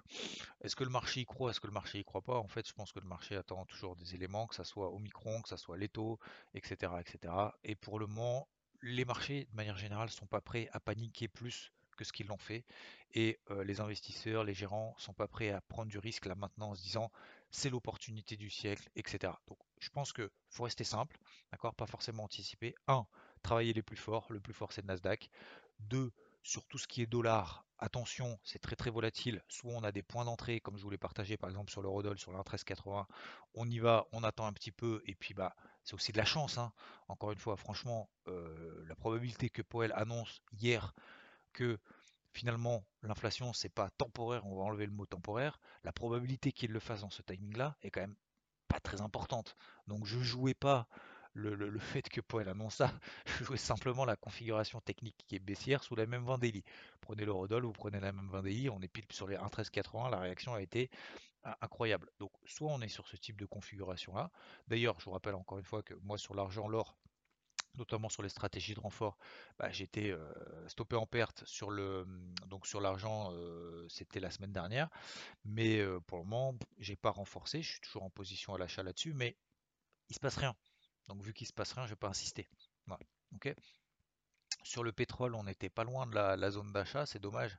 est-ce 0.61 0.75
que 0.75 0.83
le 0.83 0.91
marché 0.91 1.21
y 1.21 1.25
croit? 1.25 1.51
Est-ce 1.51 1.61
que 1.61 1.69
le 1.69 1.73
marché 1.73 1.99
y 2.01 2.05
croit 2.05 2.23
pas? 2.23 2.37
En 2.37 2.49
fait, 2.49 2.67
je 2.67 2.73
pense 2.73 2.93
que 2.93 2.99
le 2.99 3.07
marché 3.07 3.37
attend 3.37 3.65
toujours 3.67 3.95
des 3.95 4.15
éléments, 4.15 4.47
que 4.49 4.57
ça 4.57 4.65
soit 4.65 4.91
Omicron, 4.93 5.41
que 5.43 5.49
ça 5.49 5.57
soit 5.57 5.79
taux, 5.89 6.19
etc., 6.55 6.93
etc. 7.01 7.33
Et 7.63 7.77
pour 7.77 8.01
le 8.01 8.07
moment, 8.07 8.49
les 8.83 9.05
marchés, 9.05 9.47
de 9.51 9.57
manière 9.57 9.77
générale, 9.77 10.11
sont 10.11 10.27
pas 10.27 10.41
prêts 10.41 10.69
à 10.73 10.81
paniquer 10.81 11.29
plus 11.29 11.73
que 11.97 12.05
ce 12.05 12.13
qu'ils 12.13 12.29
l'ont 12.29 12.39
fait. 12.39 12.65
Et 13.13 13.41
euh, 13.51 13.65
les 13.65 13.81
investisseurs, 13.81 14.45
les 14.45 14.55
gérants, 14.55 14.95
sont 14.99 15.13
pas 15.13 15.27
prêts 15.27 15.51
à 15.51 15.61
prendre 15.61 15.91
du 15.91 15.99
risque 15.99 16.27
là 16.27 16.35
maintenant 16.35 16.71
en 16.71 16.75
se 16.75 16.83
disant 16.83 17.11
c'est 17.51 17.71
l'opportunité 17.71 18.37
du 18.37 18.51
siècle, 18.51 18.89
etc. 18.95 19.33
Donc, 19.49 19.59
je 19.81 19.89
pense 19.91 20.13
que 20.13 20.31
faut 20.49 20.65
rester 20.65 20.85
simple, 20.85 21.19
d'accord? 21.51 21.75
Pas 21.75 21.87
forcément 21.87 22.25
anticiper. 22.25 22.75
Un, 22.87 23.07
travailler 23.43 23.73
les 23.73 23.83
plus 23.83 23.97
forts. 23.97 24.27
Le 24.31 24.41
plus 24.41 24.53
fort, 24.55 24.73
c'est 24.73 24.83
le 24.83 24.87
Nasdaq. 24.87 25.29
Deux, 25.81 26.13
sur 26.49 26.65
tout 26.67 26.79
ce 26.79 26.89
qui 26.89 27.03
est 27.03 27.07
dollar, 27.07 27.67
attention, 27.79 28.39
c'est 28.43 28.59
très 28.59 28.75
très 28.75 28.89
volatile. 28.89 29.43
Soit 29.49 29.75
on 29.75 29.85
a 29.85 29.93
des 29.93 30.03
points 30.03 30.25
d'entrée, 30.25 30.61
comme 30.61 30.79
je 30.79 30.83
vous 30.83 30.89
l'ai 30.89 30.97
partagé 30.97 31.37
par 31.37 31.51
exemple 31.51 31.71
sur 31.71 31.83
l'eurodoll, 31.83 32.19
sur 32.19 32.33
l'1,1380. 32.33 33.05
On 33.53 33.69
y 33.69 33.79
va, 33.79 34.07
on 34.13 34.25
attend 34.25 34.47
un 34.47 34.55
petit 34.55 34.73
peu, 34.73 35.03
et 35.05 35.15
puis 35.15 35.35
bah 35.35 35.55
c'est 35.85 35.93
aussi 35.93 36.11
de 36.11 36.17
la 36.17 36.25
chance. 36.25 36.57
hein. 36.57 36.73
Encore 37.09 37.33
une 37.33 37.39
fois, 37.39 37.59
franchement, 37.59 38.09
euh, 38.29 38.83
la 38.89 38.97
probabilité 38.97 39.51
que 39.51 39.61
Powell 39.61 39.93
annonce 39.95 40.41
hier 40.53 40.95
que 41.53 41.79
finalement 42.33 42.87
l'inflation 43.03 43.53
c'est 43.53 43.69
pas 43.69 43.91
temporaire, 43.91 44.47
on 44.47 44.57
va 44.57 44.63
enlever 44.63 44.87
le 44.87 44.93
mot 44.93 45.05
temporaire, 45.05 45.61
la 45.85 45.93
probabilité 45.93 46.53
qu'il 46.53 46.73
le 46.73 46.81
fasse 46.81 47.03
dans 47.03 47.11
ce 47.11 47.21
timing-là 47.21 47.77
est 47.83 47.91
quand 47.91 48.01
même 48.01 48.17
pas 48.69 48.81
très 48.81 49.03
importante. 49.03 49.55
Donc 49.87 50.07
je 50.07 50.19
jouais 50.21 50.55
pas 50.55 50.89
le, 51.35 51.55
le- 51.55 51.69
le 51.71 51.79
fait 51.79 52.03
que 52.09 52.21
Poel 52.21 52.49
annonce 52.49 52.77
ça, 52.77 52.93
je 53.41 53.45
jouais 53.45 53.57
simplement 53.59 54.05
la 54.05 54.17
configuration 54.17 54.81
technique 54.81 55.17
qui 55.29 55.37
est 55.37 55.39
baissière 55.41 55.83
sous 55.83 55.95
la 55.97 56.07
même 56.07 56.25
20 56.25 56.39
daily. 56.39 56.65
Prenez 57.01 57.25
l'eurodoll, 57.25 57.65
vous 57.65 57.73
prenez 57.73 58.01
la 58.01 58.13
même 58.13 58.29
20 58.31 58.43
daily, 58.43 58.71
on 58.71 58.81
est 58.81 58.89
pile 58.89 59.05
sur 59.11 59.29
les 59.29 59.37
1,1380, 59.37 60.11
la 60.11 60.19
réaction 60.21 60.55
a 60.55 60.63
été 60.63 60.91
incroyable. 61.61 62.11
Donc 62.19 62.33
soit 62.47 62.71
on 62.73 62.81
est 62.83 62.89
sur 62.89 63.07
ce 63.09 63.17
type 63.17 63.39
de 63.41 63.47
configuration 63.47 64.15
là. 64.15 64.31
D'ailleurs, 64.69 64.99
je 65.01 65.05
vous 65.07 65.13
rappelle 65.13 65.35
encore 65.35 65.59
une 65.59 65.65
fois 65.65 65.83
que 65.83 65.95
moi 66.03 66.19
sur 66.19 66.35
l'argent, 66.35 66.69
l'or, 66.69 66.97
notamment 67.77 68.09
sur 68.09 68.23
les 68.23 68.29
stratégies 68.29 68.75
de 68.75 68.81
renfort, 68.81 69.17
bah, 69.59 69.71
j'étais 69.71 70.11
euh, 70.11 70.69
stoppé 70.69 70.97
en 70.97 71.07
perte 71.07 71.45
sur 71.47 71.71
le 71.71 72.07
donc 72.49 72.67
sur 72.67 72.81
l'argent, 72.81 73.31
euh, 73.33 73.87
c'était 73.89 74.21
la 74.21 74.31
semaine 74.31 74.53
dernière. 74.53 74.89
Mais 75.45 75.79
euh, 75.81 76.01
pour 76.01 76.19
le 76.19 76.25
moment, 76.25 76.55
j'ai 76.79 76.97
pas 76.97 77.11
renforcé, 77.11 77.63
je 77.63 77.73
suis 77.73 77.81
toujours 77.81 78.05
en 78.05 78.11
position 78.11 78.55
à 78.55 78.59
l'achat 78.59 78.83
là-dessus, 78.85 79.15
mais 79.15 79.37
il 80.11 80.15
se 80.17 80.21
passe 80.21 80.37
rien. 80.39 80.55
Donc 81.09 81.23
vu 81.23 81.33
qu'il 81.33 81.47
se 81.47 81.53
passe 81.53 81.73
rien, 81.73 81.85
je 81.87 81.91
vais 81.91 81.97
pas 81.97 82.09
insister. 82.09 82.49
Voilà. 82.87 83.03
Ok. 83.35 83.55
Sur 84.65 84.83
le 84.85 84.93
pétrole, 84.93 85.35
on 85.35 85.45
n'était 85.45 85.69
pas 85.71 85.85
loin 85.85 86.07
de 86.07 86.15
la, 86.15 86.37
la 86.37 86.51
zone 86.51 86.73
d'achat, 86.73 87.07
c'est 87.07 87.19
dommage. 87.21 87.57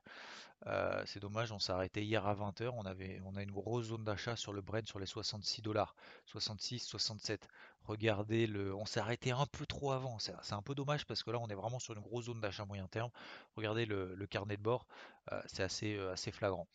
Euh, 0.66 1.02
c'est 1.06 1.20
dommage, 1.20 1.52
on 1.52 1.58
s'est 1.58 1.72
arrêté 1.72 2.04
hier 2.04 2.26
à 2.26 2.34
20h, 2.34 2.72
on 2.76 2.84
avait, 2.86 3.20
on 3.24 3.36
a 3.36 3.42
une 3.42 3.50
grosse 3.52 3.86
zone 3.86 4.04
d'achat 4.04 4.36
sur 4.36 4.52
le 4.52 4.60
Brent 4.62 4.86
sur 4.86 4.98
les 5.00 5.06
66 5.06 5.62
dollars, 5.62 5.96
66, 6.26 6.80
67. 6.80 7.48
Regardez 7.84 8.46
le, 8.46 8.74
on 8.74 8.86
s'est 8.86 9.00
arrêté 9.00 9.32
un 9.32 9.46
peu 9.46 9.66
trop 9.66 9.92
avant, 9.92 10.18
c'est 10.18 10.34
c'est 10.42 10.54
un 10.54 10.62
peu 10.62 10.74
dommage 10.74 11.06
parce 11.06 11.22
que 11.22 11.30
là 11.30 11.38
on 11.40 11.48
est 11.48 11.54
vraiment 11.54 11.78
sur 11.80 11.94
une 11.94 12.02
grosse 12.02 12.26
zone 12.26 12.40
d'achat 12.40 12.64
moyen 12.66 12.88
terme. 12.88 13.10
Regardez 13.56 13.86
le, 13.86 14.14
le 14.14 14.26
carnet 14.26 14.56
de 14.58 14.62
bord, 14.62 14.86
euh, 15.32 15.40
c'est 15.46 15.62
assez, 15.62 15.96
euh, 15.96 16.12
assez 16.12 16.32
flagrant. 16.32 16.68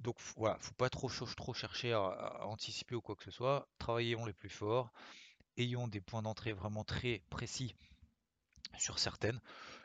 Donc 0.00 0.16
voilà, 0.36 0.56
faut 0.60 0.72
pas 0.74 0.88
trop, 0.90 1.08
ch- 1.10 1.36
trop 1.36 1.54
chercher 1.54 1.92
à, 1.92 1.98
à 2.06 2.44
anticiper 2.46 2.94
ou 2.94 3.00
quoi 3.00 3.16
que 3.16 3.24
ce 3.24 3.30
soit. 3.30 3.68
Travaillons 3.78 4.24
les 4.24 4.32
plus 4.32 4.48
forts, 4.50 4.92
ayons 5.58 5.88
des 5.88 6.00
points 6.02 6.22
d'entrée 6.22 6.52
vraiment 6.54 6.84
très 6.84 7.22
précis 7.30 7.74
sur 8.78 8.98
certaines. 8.98 9.40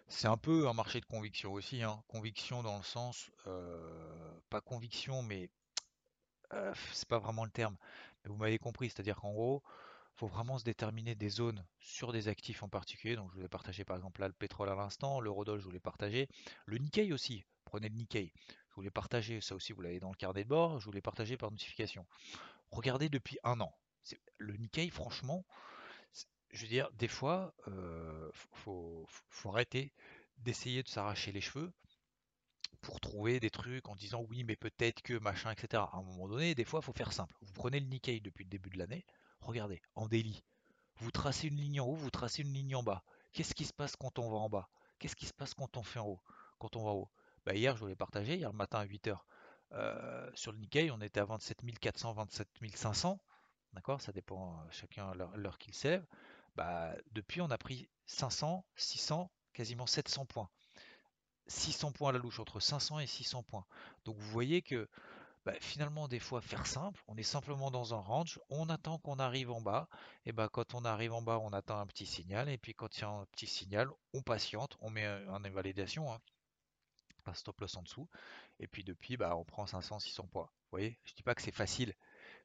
C'est 0.09 0.27
un 0.27 0.37
peu 0.37 0.67
un 0.69 0.73
marché 0.73 1.01
de 1.01 1.05
conviction 1.07 1.53
aussi, 1.53 1.83
hein. 1.83 2.03
Conviction 2.07 2.63
dans 2.63 2.77
le 2.77 2.83
sens, 2.83 3.31
euh, 3.47 4.31
pas 4.49 4.61
conviction, 4.61 5.23
mais 5.23 5.49
euh, 6.53 6.73
c'est 6.93 7.07
pas 7.07 7.19
vraiment 7.19 7.45
le 7.45 7.51
terme. 7.51 7.75
Mais 8.23 8.29
vous 8.29 8.37
m'avez 8.37 8.59
compris, 8.59 8.89
c'est-à-dire 8.89 9.17
qu'en 9.17 9.31
gros, 9.33 9.63
faut 10.15 10.27
vraiment 10.27 10.59
se 10.59 10.63
déterminer 10.63 11.15
des 11.15 11.29
zones 11.29 11.65
sur 11.79 12.13
des 12.13 12.27
actifs 12.27 12.63
en 12.63 12.69
particulier. 12.69 13.15
Donc 13.15 13.31
je 13.33 13.39
vous 13.39 13.45
ai 13.45 13.49
partagé 13.49 13.83
par 13.85 13.97
exemple 13.97 14.21
là 14.21 14.27
le 14.27 14.33
pétrole 14.33 14.69
à 14.69 14.75
l'instant, 14.75 15.19
l'eurodoll 15.21 15.59
je 15.59 15.65
vous 15.65 15.71
l'ai 15.71 15.79
partagé, 15.79 16.29
le 16.65 16.77
Nikkei 16.79 17.13
aussi. 17.13 17.43
Prenez 17.73 17.89
le 17.89 17.95
Nikkei. 17.95 18.31
Je 18.69 18.75
vous 18.75 18.83
l'ai 18.83 18.91
partagé, 18.91 19.41
ça 19.41 19.55
aussi 19.55 19.73
vous 19.73 19.81
l'avez 19.81 19.99
dans 19.99 20.11
le 20.11 20.15
carnet 20.15 20.43
de 20.43 20.47
bord, 20.47 20.79
je 20.79 20.85
vous 20.85 20.91
l'ai 20.91 21.01
par 21.01 21.15
notification. 21.49 22.05
Regardez 22.69 23.09
depuis 23.09 23.39
un 23.43 23.59
an. 23.61 23.75
Le 24.37 24.55
Nikkei, 24.57 24.91
franchement, 24.91 25.43
je 26.51 26.61
veux 26.61 26.67
dire, 26.67 26.91
des 26.91 27.07
fois, 27.07 27.55
euh, 27.69 28.29
faut, 28.51 29.07
arrêter 29.45 29.91
d'essayer 30.37 30.83
de 30.83 30.87
s'arracher 30.87 31.31
les 31.31 31.41
cheveux 31.41 31.73
pour 32.81 32.99
trouver 32.99 33.39
des 33.39 33.49
trucs 33.49 33.89
en 33.89 33.95
disant 33.95 34.23
oui, 34.29 34.43
mais 34.43 34.55
peut-être 34.55 35.01
que 35.01 35.17
machin, 35.17 35.49
etc. 35.49 35.81
À 35.91 35.97
un 35.97 36.03
moment 36.03 36.27
donné, 36.27 36.53
des 36.53 36.65
fois, 36.65 36.81
il 36.83 36.85
faut 36.85 36.93
faire 36.93 37.11
simple. 37.11 37.35
Vous 37.41 37.53
prenez 37.53 37.79
le 37.79 37.87
Nikkei 37.87 38.19
depuis 38.19 38.43
le 38.43 38.51
début 38.51 38.69
de 38.69 38.77
l'année, 38.77 39.03
regardez, 39.41 39.81
en 39.95 40.07
daily. 40.07 40.43
Vous 40.97 41.09
tracez 41.09 41.47
une 41.47 41.57
ligne 41.57 41.81
en 41.81 41.87
haut, 41.87 41.95
vous 41.95 42.11
tracez 42.11 42.43
une 42.43 42.53
ligne 42.53 42.75
en 42.75 42.83
bas. 42.83 43.03
Qu'est-ce 43.31 43.55
qui 43.55 43.65
se 43.65 43.73
passe 43.73 43.95
quand 43.95 44.19
on 44.19 44.29
va 44.29 44.37
en 44.37 44.49
bas? 44.49 44.69
Qu'est-ce 44.99 45.15
qui 45.15 45.25
se 45.25 45.33
passe 45.33 45.55
quand 45.55 45.75
on 45.75 45.81
fait 45.81 45.97
en 45.97 46.05
haut? 46.05 46.21
Quand 46.59 46.75
on 46.75 46.83
va 46.83 46.91
en 46.91 46.97
haut? 46.97 47.09
Bah, 47.45 47.55
Hier, 47.55 47.75
je 47.75 47.81
vous 47.81 47.87
l'ai 47.87 47.95
partagé, 47.95 48.35
hier 48.35 48.53
matin 48.53 48.79
à 48.79 48.85
8h, 48.85 49.17
euh, 49.73 50.29
sur 50.35 50.51
le 50.51 50.59
Nikkei, 50.59 50.91
on 50.91 51.01
était 51.01 51.19
à 51.19 51.25
27 51.25 51.59
400, 51.79 52.13
27 52.13 52.47
500. 52.75 53.19
D'accord 53.73 54.01
Ça 54.01 54.11
dépend 54.11 54.53
euh, 54.53 54.67
chacun 54.71 55.13
l'heure 55.15 55.57
qu'il 55.57 55.73
sève. 55.73 56.05
Bah, 56.55 56.93
depuis, 57.11 57.41
on 57.41 57.49
a 57.49 57.57
pris 57.57 57.89
500, 58.05 58.65
600, 58.75 59.31
quasiment 59.53 59.87
700 59.87 60.25
points. 60.25 60.49
600 61.47 61.91
points 61.91 62.09
à 62.09 62.11
la 62.13 62.19
louche, 62.19 62.39
entre 62.39 62.59
500 62.59 62.99
et 62.99 63.07
600 63.07 63.43
points. 63.43 63.65
Donc 64.05 64.17
vous 64.17 64.29
voyez 64.29 64.61
que 64.61 64.87
bah, 65.45 65.53
finalement, 65.59 66.07
des 66.07 66.19
fois, 66.19 66.39
faire 66.39 66.67
simple, 66.67 67.03
on 67.07 67.17
est 67.17 67.23
simplement 67.23 67.71
dans 67.71 67.93
un 67.93 67.99
range, 67.99 68.39
on 68.49 68.69
attend 68.69 68.99
qu'on 68.99 69.19
arrive 69.19 69.51
en 69.51 69.59
bas, 69.59 69.89
et 70.25 70.31
bah, 70.31 70.47
quand 70.49 70.73
on 70.73 70.85
arrive 70.85 71.13
en 71.13 71.21
bas, 71.21 71.39
on 71.39 71.51
attend 71.51 71.79
un 71.79 71.87
petit 71.87 72.05
signal, 72.05 72.47
et 72.47 72.57
puis 72.57 72.73
quand 72.73 72.97
il 72.97 73.01
y 73.01 73.03
a 73.03 73.09
un 73.09 73.25
petit 73.25 73.47
signal, 73.47 73.89
on 74.13 74.21
patiente, 74.21 74.77
on 74.79 74.89
met 74.89 75.05
en 75.27 75.43
invalidation, 75.43 76.13
hein, 76.13 76.19
un 77.27 77.33
stop 77.33 77.59
loss 77.61 77.75
en 77.77 77.83
dessous, 77.83 78.07
et 78.59 78.67
puis 78.67 78.83
depuis, 78.83 79.17
bah, 79.17 79.35
on 79.35 79.43
prend 79.43 79.65
500, 79.65 79.99
600 79.99 80.27
points. 80.27 80.43
Vous 80.43 80.69
voyez, 80.71 80.99
je 81.05 81.13
dis 81.13 81.23
pas 81.23 81.35
que 81.35 81.41
c'est 81.41 81.51
facile, 81.51 81.93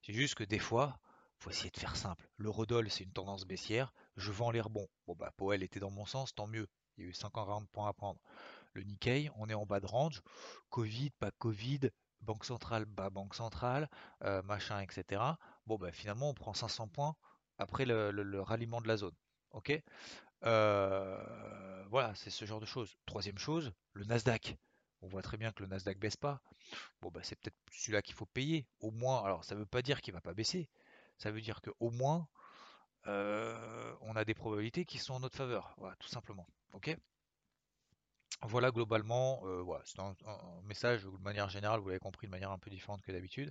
c'est 0.03 0.13
juste 0.13 0.35
que 0.35 0.45
des 0.45 0.59
fois, 0.59 0.99
faut 1.39 1.51
essayer 1.51 1.71
de 1.71 1.79
faire 1.79 1.97
simple. 1.97 2.29
Le 2.37 2.51
Rodol, 2.51 2.91
c'est 2.91 3.05
une 3.05 3.13
tendance 3.13 3.45
baissière, 3.45 3.93
je 4.17 4.33
vends 4.33 4.51
les 4.51 4.61
rebonds. 4.61 4.89
Bon, 5.07 5.15
bah, 5.15 5.33
Powell 5.37 5.63
était 5.63 5.81
dans 5.81 5.91
mon 5.91 6.07
sens, 6.07 6.35
tant 6.35 6.47
mieux, 6.47 6.69
il 6.97 7.05
y 7.05 7.07
a 7.07 7.11
eu 7.11 7.15
50 7.15 7.69
points 7.71 7.89
à 7.89 7.93
prendre. 7.93 8.21
Le 8.75 8.83
Nikkei, 8.83 9.31
on 9.37 9.49
est 9.49 9.55
en 9.55 9.67
bas 9.67 9.81
de 9.81 9.87
range, 9.87 10.23
Covid, 10.71 11.11
pas 11.19 11.31
Covid, 11.31 11.91
banque 12.21 12.45
centrale, 12.45 12.85
bas 12.85 13.11
banque 13.11 13.35
centrale, 13.35 13.89
euh, 14.23 14.43
machin, 14.43 14.81
etc. 14.81 15.23
Bon, 15.67 15.77
bah, 15.77 15.93
finalement, 15.93 16.31
on 16.31 16.35
prend 16.35 16.55
500 16.55 16.89
points 16.89 17.17
après 17.59 17.85
le, 17.85 18.41
ralliement 18.41 18.81
de 18.81 18.89
la 18.89 18.97
zone. 18.97 19.15
Ok? 19.53 19.73
Euh, 20.45 21.85
Voilà, 21.91 22.15
c'est 22.15 22.31
ce 22.31 22.45
genre 22.45 22.61
de 22.61 22.67
choses. 22.67 22.97
Troisième 23.07 23.39
chose, 23.39 23.73
le 23.95 24.05
Nasdaq. 24.05 24.57
On 25.03 25.09
voit 25.09 25.23
très 25.23 25.37
bien 25.37 25.53
que 25.53 25.63
le 25.63 25.69
Nasdaq 25.69 25.99
baisse 25.99 26.17
pas. 26.17 26.41
Bon, 27.01 27.11
bah, 27.11 27.21
c'est 27.23 27.37
peut-être 27.37 27.57
celui-là 27.73 28.03
qu'il 28.03 28.15
faut 28.15 28.27
payer. 28.27 28.67
Au 28.81 28.91
moins, 28.91 29.23
alors 29.25 29.45
ça 29.45 29.55
ne 29.55 29.61
veut 29.61 29.67
pas 29.67 29.83
dire 29.83 30.01
qu'il 30.01 30.13
va 30.13 30.21
pas 30.21 30.35
baisser. 30.35 30.69
Ça 31.19 31.31
veut 31.31 31.41
dire 31.41 31.61
qu'au 31.61 31.91
moins, 31.91 32.29
euh, 33.07 33.95
on 34.03 34.17
a 34.17 34.25
des 34.25 34.35
probabilités 34.35 34.85
qui 34.85 34.99
sont 34.99 35.15
en 35.15 35.21
notre 35.21 35.37
faveur. 35.37 35.75
Voilà, 35.79 35.97
tout 35.97 36.09
simplement. 36.09 36.47
Ok? 36.73 36.97
Voilà 38.43 38.71
globalement, 38.71 39.41
euh, 39.47 39.63
voilà, 39.63 39.83
c'est 39.85 39.99
un, 39.99 40.15
message 40.63 41.03
de 41.03 41.11
manière 41.23 41.49
générale, 41.49 41.81
vous 41.81 41.89
l'avez 41.89 41.99
compris 41.99 42.29
de 42.29 42.31
manière 42.31 42.53
un 42.53 42.59
peu 42.59 42.71
différente 42.71 43.03
que 43.03 43.11
d'habitude. 43.11 43.51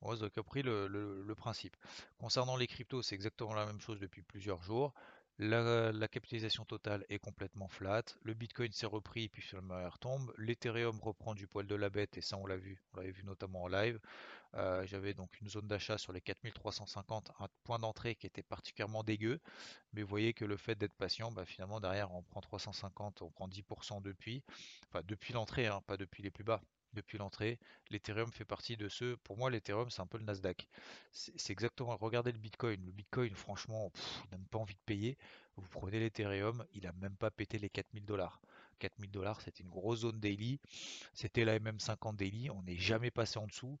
On 0.00 0.14
vous 0.14 0.22
avez 0.22 0.30
compris 0.30 0.62
le, 0.62 1.34
principe. 1.36 1.76
Concernant 2.18 2.56
les 2.56 2.68
cryptos, 2.68 3.02
c'est 3.02 3.16
exactement 3.16 3.52
la 3.54 3.66
même 3.66 3.80
chose 3.80 3.98
depuis 3.98 4.22
plusieurs 4.22 4.62
jours. 4.62 4.94
La, 5.40 6.08
capitalisation 6.08 6.64
totale 6.64 7.04
est 7.08 7.20
complètement 7.20 7.68
flat. 7.68 8.02
Le 8.24 8.34
Bitcoin 8.34 8.72
s'est 8.72 8.86
repris 8.86 9.28
puis 9.28 9.40
finalement 9.40 9.78
il 9.78 9.86
retombe. 9.86 10.34
L'Ethereum 10.36 10.98
reprend 11.00 11.34
du 11.34 11.46
poil 11.46 11.66
de 11.66 11.76
la 11.76 11.90
bête 11.90 12.16
et 12.18 12.20
ça 12.20 12.36
on 12.36 12.46
l'a 12.46 12.56
vu, 12.56 12.82
on 12.92 12.96
l'avait 12.96 13.12
vu 13.12 13.22
notamment 13.22 13.62
en 13.62 13.68
live. 13.68 14.00
Euh, 14.54 14.84
j'avais 14.86 15.14
donc 15.14 15.40
une 15.40 15.48
zone 15.48 15.68
d'achat 15.68 15.96
sur 15.96 16.12
les 16.12 16.20
4350, 16.20 17.30
un 17.38 17.46
point 17.62 17.78
d'entrée 17.78 18.16
qui 18.16 18.26
était 18.26 18.42
particulièrement 18.42 19.04
dégueu. 19.04 19.38
Mais 19.92 20.02
vous 20.02 20.08
voyez 20.08 20.34
que 20.34 20.44
le 20.44 20.56
fait 20.56 20.74
d'être 20.74 20.94
patient, 20.94 21.30
bah, 21.30 21.44
finalement 21.44 21.78
derrière 21.78 22.12
on 22.12 22.22
prend 22.24 22.40
350, 22.40 23.22
on 23.22 23.30
prend 23.30 23.46
10% 23.46 24.02
depuis. 24.02 24.42
Enfin 24.88 25.02
depuis 25.06 25.34
l'entrée, 25.34 25.66
hein, 25.68 25.80
pas 25.86 25.96
depuis 25.96 26.24
les 26.24 26.30
plus 26.32 26.44
bas. 26.44 26.60
Depuis 26.94 27.18
l'entrée, 27.18 27.58
l'Ethereum 27.90 28.32
fait 28.32 28.44
partie 28.44 28.76
de 28.76 28.88
ceux. 28.88 29.16
Pour 29.18 29.36
moi, 29.36 29.50
l'Ethereum, 29.50 29.90
c'est 29.90 30.00
un 30.00 30.06
peu 30.06 30.18
le 30.18 30.24
Nasdaq. 30.24 30.66
C'est 31.12 31.50
exactement. 31.50 31.96
Regardez 31.96 32.32
le 32.32 32.38
Bitcoin. 32.38 32.84
Le 32.84 32.92
Bitcoin, 32.92 33.34
franchement, 33.34 33.92
il 34.24 34.38
n'a 34.38 34.44
pas 34.50 34.58
envie 34.58 34.74
de 34.74 34.80
payer. 34.86 35.18
Vous 35.56 35.68
prenez 35.68 36.00
l'Ethereum, 36.00 36.64
il 36.72 36.84
n'a 36.84 36.92
même 36.92 37.16
pas 37.16 37.30
pété 37.30 37.58
les 37.58 37.68
4000 37.68 38.04
dollars. 38.04 38.40
4000 38.78 39.10
dollars, 39.10 39.40
c'était 39.40 39.62
une 39.62 39.70
grosse 39.70 40.00
zone 40.00 40.20
daily. 40.20 40.60
C'était 41.12 41.44
la 41.44 41.58
MM50 41.58 42.16
daily. 42.16 42.50
On 42.50 42.62
n'est 42.62 42.76
jamais 42.76 43.10
passé 43.10 43.38
en 43.38 43.46
dessous. 43.46 43.78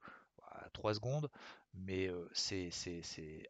3 0.72 0.94
secondes, 0.94 1.30
mais 1.74 2.10
c'est 2.32 2.70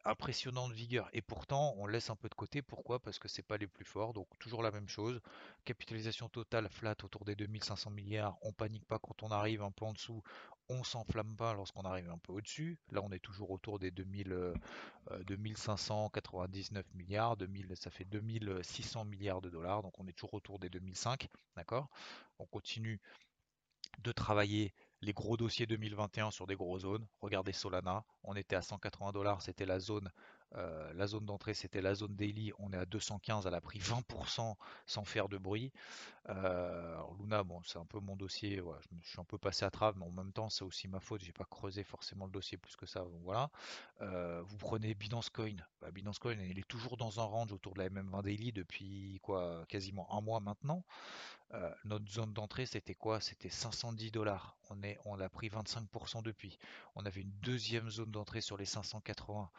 impressionnant 0.05 0.67
de 0.67 0.73
vigueur. 0.73 1.09
Et 1.13 1.21
pourtant, 1.21 1.73
on 1.77 1.87
laisse 1.87 2.09
un 2.09 2.15
peu 2.15 2.29
de 2.29 2.35
côté. 2.35 2.61
Pourquoi? 2.61 2.99
Parce 2.99 3.19
que 3.19 3.27
c'est 3.27 3.43
pas 3.43 3.57
les 3.57 3.67
plus 3.67 3.85
forts. 3.85 4.13
Donc 4.13 4.27
toujours 4.39 4.63
la 4.63 4.71
même 4.71 4.87
chose. 4.87 5.19
Capitalisation 5.65 6.29
totale 6.29 6.69
flat 6.69 6.95
autour 7.03 7.25
des 7.25 7.35
2500 7.35 7.89
milliards. 7.91 8.37
On 8.41 8.51
panique 8.51 8.85
pas 8.85 8.99
quand 8.99 9.23
on 9.23 9.31
arrive 9.31 9.61
un 9.61 9.71
peu 9.71 9.85
en 9.85 9.93
dessous. 9.93 10.21
On 10.71 10.83
s'enflamme 10.83 11.35
pas 11.35 11.55
lorsqu'on 11.55 11.81
arrive 11.81 12.11
un 12.11 12.19
peu 12.19 12.31
au-dessus. 12.31 12.77
Là, 12.91 13.01
on 13.03 13.11
est 13.11 13.19
toujours 13.19 13.49
autour 13.49 13.79
des 13.79 13.89
2000, 13.89 14.53
2599 15.25 16.85
milliards. 16.93 17.37
2000, 17.37 17.75
ça 17.75 17.89
fait 17.89 18.05
2600 18.05 19.05
milliards 19.05 19.41
de 19.41 19.49
dollars. 19.49 19.81
Donc 19.81 19.99
on 19.99 20.07
est 20.07 20.13
toujours 20.13 20.35
autour 20.35 20.59
des 20.59 20.69
2005. 20.69 21.27
D'accord? 21.55 21.89
On 22.37 22.45
continue 22.45 23.01
de 24.03 24.11
travailler 24.11 24.73
les 25.01 25.13
gros 25.13 25.37
dossiers 25.37 25.65
2021 25.65 26.31
sur 26.31 26.47
des 26.47 26.55
gros 26.55 26.79
zones. 26.79 27.05
Regardez 27.21 27.53
Solana, 27.53 28.03
on 28.23 28.35
était 28.35 28.55
à 28.55 28.61
180 28.61 29.11
dollars, 29.11 29.41
c'était 29.41 29.65
la 29.65 29.79
zone, 29.79 30.11
euh, 30.55 31.07
zone 31.07 31.25
d'entrée, 31.25 31.53
c'était 31.53 31.81
la 31.81 31.95
zone 31.95 32.15
daily. 32.15 32.51
On 32.59 32.73
est 32.73 32.77
à 32.77 32.85
215, 32.85 33.45
elle 33.45 33.53
a 33.53 33.61
pris 33.61 33.79
20% 33.79 34.55
sans 34.85 35.05
faire 35.05 35.29
de 35.29 35.37
bruit. 35.37 35.71
Euh, 36.29 36.97
Luna, 37.19 37.43
c'est 37.65 37.79
un 37.79 37.85
peu 37.85 37.99
mon 37.99 38.15
dossier, 38.15 38.61
je, 39.01 39.09
suis 39.09 39.19
un 39.19 39.23
peu 39.23 39.37
passé 39.37 39.65
à 39.65 39.71
travers, 39.71 39.97
mais 39.97 40.05
en 40.05 40.11
même 40.11 40.33
temps, 40.33 40.49
c'est 40.49 40.63
aussi 40.63 40.87
ma 40.87 40.99
faute. 40.99 41.23
J'ai 41.23 41.31
pas 41.31 41.45
creusé 41.45 41.83
forcément 41.83 42.25
le 42.25 42.31
dossier 42.31 42.57
plus 42.57 42.75
que 42.75 42.85
ça. 42.85 43.05
Voilà. 43.23 43.49
Euh, 44.01 44.43
vous 44.45 44.57
prenez 44.57 44.93
Binance 44.93 45.29
Coin. 45.29 45.55
Bah, 45.89 45.93
Binance 45.95 46.19
Coin, 46.19 46.35
il 46.39 46.59
est 46.59 46.67
toujours 46.67 46.97
dans 46.97 47.19
un 47.19 47.23
range 47.23 47.51
autour 47.51 47.73
de 47.73 47.79
la 47.79 47.89
MM20 47.89 48.21
daily 48.21 48.51
depuis 48.51 49.19
quoi, 49.23 49.65
quasiment 49.67 50.07
un 50.13 50.21
mois 50.21 50.39
maintenant. 50.39 50.85
Euh, 51.55 51.73
notre 51.83 52.07
zone 52.11 52.31
d'entrée, 52.31 52.67
c'était 52.67 52.93
quoi? 52.93 53.19
C'était 53.19 53.49
510 53.49 54.11
dollars. 54.11 54.55
On, 54.69 54.83
est, 54.83 54.99
on 55.05 55.19
a 55.19 55.27
pris 55.29 55.49
25% 55.49 56.21
depuis. 56.21 56.59
On 56.93 57.07
avait 57.07 57.21
une 57.21 57.33
deuxième 57.41 57.89
zone 57.89 58.11
d'entrée 58.11 58.41
sur 58.41 58.55
les 58.55 58.65
580. 58.65 59.49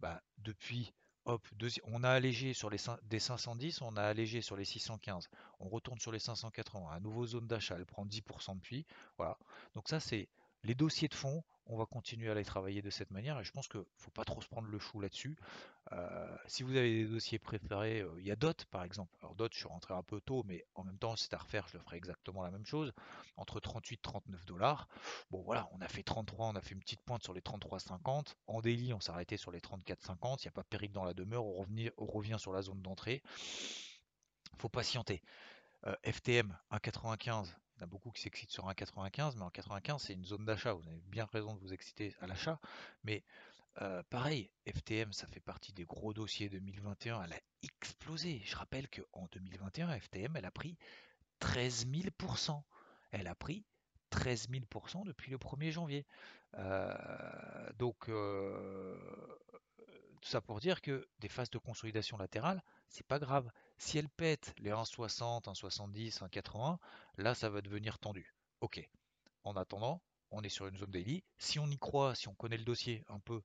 Bah, 0.00 0.20
depuis, 0.36 0.92
hop, 1.24 1.48
on 1.84 2.04
a 2.04 2.10
allégé 2.10 2.52
sur 2.52 2.68
les 2.68 2.78
des 3.04 3.18
510, 3.18 3.80
on 3.80 3.96
a 3.96 4.02
allégé 4.02 4.42
sur 4.42 4.56
les 4.56 4.66
615. 4.66 5.30
On 5.60 5.70
retourne 5.70 5.98
sur 5.98 6.12
les 6.12 6.18
580. 6.18 6.90
Un 6.90 7.00
nouveau 7.00 7.26
zone 7.26 7.46
d'achat, 7.46 7.76
elle 7.78 7.86
prend 7.86 8.04
10% 8.04 8.56
depuis. 8.56 8.84
Voilà. 9.16 9.38
Donc 9.72 9.88
ça, 9.88 9.98
c'est 9.98 10.28
les 10.62 10.74
dossiers 10.74 11.08
de 11.08 11.14
fond 11.14 11.42
on 11.70 11.76
va 11.76 11.86
continuer 11.86 12.28
à 12.30 12.34
les 12.34 12.44
travailler 12.44 12.82
de 12.82 12.90
cette 12.90 13.12
manière 13.12 13.38
et 13.38 13.44
je 13.44 13.52
pense 13.52 13.68
qu'il 13.68 13.80
ne 13.80 13.86
faut 13.96 14.10
pas 14.10 14.24
trop 14.24 14.42
se 14.42 14.48
prendre 14.48 14.66
le 14.66 14.78
chou 14.80 15.00
là-dessus. 15.00 15.36
Euh, 15.92 16.36
si 16.46 16.64
vous 16.64 16.76
avez 16.76 17.04
des 17.04 17.08
dossiers 17.08 17.38
préférés, 17.38 18.00
euh, 18.00 18.12
il 18.18 18.26
y 18.26 18.32
a 18.32 18.36
DOT 18.36 18.64
par 18.72 18.82
exemple. 18.82 19.16
Alors 19.20 19.36
DOT, 19.36 19.50
je 19.52 19.58
suis 19.58 19.68
rentré 19.68 19.94
un 19.94 20.02
peu 20.02 20.20
tôt, 20.20 20.42
mais 20.46 20.66
en 20.74 20.82
même 20.82 20.98
temps, 20.98 21.14
c'est 21.14 21.32
à 21.32 21.38
refaire, 21.38 21.68
je 21.68 21.78
le 21.78 21.82
ferai 21.84 21.96
exactement 21.96 22.42
la 22.42 22.50
même 22.50 22.66
chose. 22.66 22.92
Entre 23.36 23.60
38 23.60 23.94
et 23.94 24.02
39 24.02 24.44
dollars. 24.46 24.88
Bon 25.30 25.42
voilà, 25.42 25.68
on 25.72 25.80
a 25.80 25.86
fait 25.86 26.02
33, 26.02 26.48
on 26.48 26.56
a 26.56 26.60
fait 26.60 26.74
une 26.74 26.80
petite 26.80 27.02
pointe 27.02 27.22
sur 27.22 27.34
les 27.34 27.40
33,50. 27.40 28.34
En 28.48 28.60
daily, 28.60 28.92
on 28.92 29.00
s'est 29.00 29.12
arrêté 29.12 29.36
sur 29.36 29.52
les 29.52 29.60
34,50. 29.60 30.42
Il 30.42 30.46
n'y 30.46 30.48
a 30.48 30.52
pas 30.52 30.62
de 30.62 30.68
péril 30.68 30.90
dans 30.90 31.04
la 31.04 31.14
demeure, 31.14 31.44
on 31.46 32.06
revient, 32.06 32.36
sur 32.38 32.52
la 32.52 32.62
zone 32.62 32.82
d'entrée. 32.82 33.22
faut 34.56 34.68
patienter. 34.68 35.22
FTM 36.04 36.54
1,95, 36.72 37.54
il 37.80 37.84
y 37.84 37.86
en 37.86 37.86
a 37.86 37.90
beaucoup 37.90 38.10
qui 38.10 38.20
s'excitent 38.20 38.50
sur 38.50 38.68
1,95, 38.68 39.36
mais 39.36 39.42
en 39.42 39.50
95, 39.50 40.02
c'est 40.02 40.12
une 40.12 40.26
zone 40.26 40.44
d'achat. 40.44 40.74
Vous 40.74 40.86
avez 40.86 41.00
bien 41.08 41.26
raison 41.32 41.54
de 41.54 41.60
vous 41.60 41.72
exciter 41.72 42.14
à 42.20 42.26
l'achat. 42.26 42.60
Mais 43.04 43.24
euh, 43.80 44.02
pareil, 44.10 44.50
FTM, 44.66 45.14
ça 45.14 45.26
fait 45.26 45.40
partie 45.40 45.72
des 45.72 45.84
gros 45.84 46.12
dossiers 46.12 46.50
2021. 46.50 47.22
Elle 47.22 47.32
a 47.32 47.40
explosé. 47.62 48.42
Je 48.44 48.54
rappelle 48.54 48.86
qu'en 48.90 49.26
2021, 49.32 49.98
FTM, 49.98 50.36
elle 50.36 50.44
a 50.44 50.50
pris 50.50 50.76
13 51.38 51.86
000%. 51.86 52.62
Elle 53.12 53.26
a 53.26 53.34
pris 53.34 53.64
13 54.10 54.50
000% 54.50 55.06
depuis 55.06 55.30
le 55.30 55.38
1er 55.38 55.70
janvier. 55.70 56.06
Euh, 56.58 57.72
donc, 57.78 58.10
euh, 58.10 58.94
tout 60.20 60.28
ça 60.28 60.42
pour 60.42 60.60
dire 60.60 60.82
que 60.82 61.08
des 61.20 61.28
phases 61.28 61.50
de 61.50 61.58
consolidation 61.58 62.18
latérale, 62.18 62.62
c'est 62.88 63.06
pas 63.06 63.18
grave. 63.18 63.50
Si 63.80 63.96
elle 63.96 64.10
pète 64.10 64.54
les 64.58 64.70
1,60, 64.70 65.44
1,70, 65.44 66.18
1,80, 66.18 66.76
là 67.16 67.34
ça 67.34 67.48
va 67.48 67.62
devenir 67.62 67.98
tendu. 67.98 68.34
Ok. 68.60 68.86
En 69.42 69.56
attendant, 69.56 70.02
on 70.30 70.42
est 70.42 70.50
sur 70.50 70.66
une 70.66 70.76
zone 70.76 70.90
daily. 70.90 71.24
Si 71.38 71.58
on 71.58 71.66
y 71.66 71.78
croit, 71.78 72.14
si 72.14 72.28
on 72.28 72.34
connaît 72.34 72.58
le 72.58 72.64
dossier 72.64 73.02
un 73.08 73.18
peu, 73.20 73.40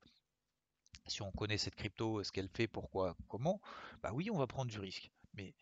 si 1.06 1.22
on 1.22 1.32
connaît 1.32 1.56
cette 1.56 1.74
crypto, 1.74 2.22
ce 2.22 2.32
qu'elle 2.32 2.50
fait, 2.50 2.68
pourquoi, 2.68 3.16
comment, 3.28 3.62
bah 4.02 4.10
oui, 4.12 4.30
on 4.30 4.36
va 4.36 4.46
prendre 4.46 4.70
du 4.70 4.78
risque. 4.78 5.10
Mais 5.32 5.54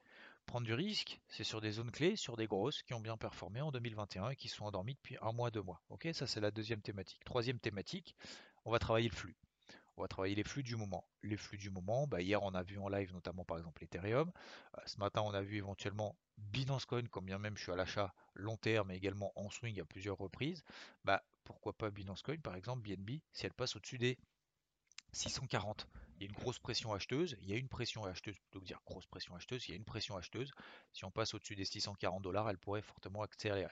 prendre 0.44 0.66
du 0.66 0.74
risque, 0.74 1.20
c'est 1.28 1.44
sur 1.44 1.60
des 1.60 1.70
zones 1.70 1.92
clés, 1.92 2.16
sur 2.16 2.36
des 2.36 2.48
grosses 2.48 2.82
qui 2.82 2.94
ont 2.94 3.00
bien 3.00 3.16
performé 3.16 3.60
en 3.60 3.70
2021 3.70 4.30
et 4.30 4.36
qui 4.36 4.48
sont 4.48 4.64
endormies 4.64 4.94
depuis 4.94 5.16
un 5.22 5.30
mois, 5.30 5.52
deux 5.52 5.62
mois. 5.62 5.82
Ok, 5.88 6.08
ça 6.12 6.26
c'est 6.26 6.40
la 6.40 6.50
deuxième 6.50 6.82
thématique. 6.82 7.22
Troisième 7.24 7.60
thématique, 7.60 8.16
on 8.64 8.72
va 8.72 8.80
travailler 8.80 9.08
le 9.08 9.14
flux. 9.14 9.36
On 9.96 10.02
va 10.02 10.08
travailler 10.08 10.34
les 10.34 10.44
flux 10.44 10.62
du 10.62 10.76
moment. 10.76 11.06
Les 11.22 11.36
flux 11.36 11.58
du 11.58 11.70
moment, 11.70 12.06
bah, 12.06 12.20
hier 12.20 12.42
on 12.42 12.54
a 12.54 12.62
vu 12.62 12.78
en 12.78 12.88
live 12.88 13.12
notamment 13.12 13.44
par 13.44 13.58
exemple 13.58 13.84
Ethereum. 13.84 14.30
Euh, 14.76 14.80
ce 14.86 14.98
matin 14.98 15.22
on 15.22 15.32
a 15.32 15.42
vu 15.42 15.56
éventuellement 15.56 16.16
Binance 16.38 16.84
Coin, 16.84 17.02
bien 17.22 17.38
même 17.38 17.56
je 17.56 17.62
suis 17.62 17.72
à 17.72 17.76
l'achat 17.76 18.14
long 18.34 18.56
terme 18.56 18.88
mais 18.88 18.96
également 18.96 19.32
en 19.36 19.50
swing 19.50 19.80
à 19.80 19.84
plusieurs 19.84 20.18
reprises. 20.18 20.64
Bah, 21.04 21.22
pourquoi 21.44 21.72
pas 21.72 21.90
Binance 21.90 22.22
Coin 22.22 22.38
par 22.38 22.56
exemple, 22.56 22.82
BNB, 22.82 23.20
si 23.32 23.46
elle 23.46 23.54
passe 23.54 23.76
au-dessus 23.76 23.98
des 23.98 24.18
640 25.12 25.86
il 26.16 26.22
y 26.22 26.26
a 26.26 26.28
une 26.28 26.36
grosse 26.36 26.58
pression 26.58 26.92
acheteuse, 26.92 27.36
il 27.42 27.50
y 27.50 27.52
a 27.52 27.56
une 27.56 27.68
pression 27.68 28.04
acheteuse, 28.04 28.38
plutôt 28.38 28.60
que 28.60 28.64
dire 28.64 28.80
grosse 28.86 29.06
pression 29.06 29.34
acheteuse, 29.34 29.66
il 29.68 29.72
y 29.72 29.74
a 29.74 29.76
une 29.76 29.84
pression 29.84 30.16
acheteuse. 30.16 30.52
Si 30.92 31.04
on 31.04 31.10
passe 31.10 31.34
au-dessus 31.34 31.56
des 31.56 31.64
640 31.64 32.22
dollars, 32.22 32.48
elle 32.48 32.58
pourrait 32.58 32.82
fortement 32.82 33.22
accélérer. 33.22 33.66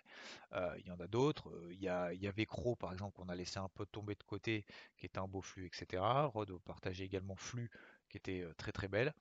Euh, 0.52 0.74
il 0.78 0.86
y 0.86 0.90
en 0.90 1.00
a 1.00 1.06
d'autres, 1.06 1.50
euh, 1.50 1.72
il, 1.72 1.80
y 1.80 1.88
a, 1.88 2.12
il 2.12 2.26
avait 2.26 2.46
Cro 2.46 2.76
par 2.76 2.92
exemple 2.92 3.14
qu'on 3.16 3.28
a 3.28 3.34
laissé 3.34 3.58
un 3.58 3.68
peu 3.68 3.86
tomber 3.86 4.14
de 4.14 4.22
côté, 4.22 4.64
qui 4.98 5.06
était 5.06 5.18
un 5.18 5.28
beau 5.28 5.42
flux, 5.42 5.66
etc. 5.66 6.02
Rod 6.26 6.58
partager 6.64 7.04
également 7.04 7.36
flux 7.36 7.70
qui 8.08 8.16
était 8.18 8.42
euh, 8.42 8.52
très 8.54 8.72
très 8.72 8.88
belle. 8.88 9.14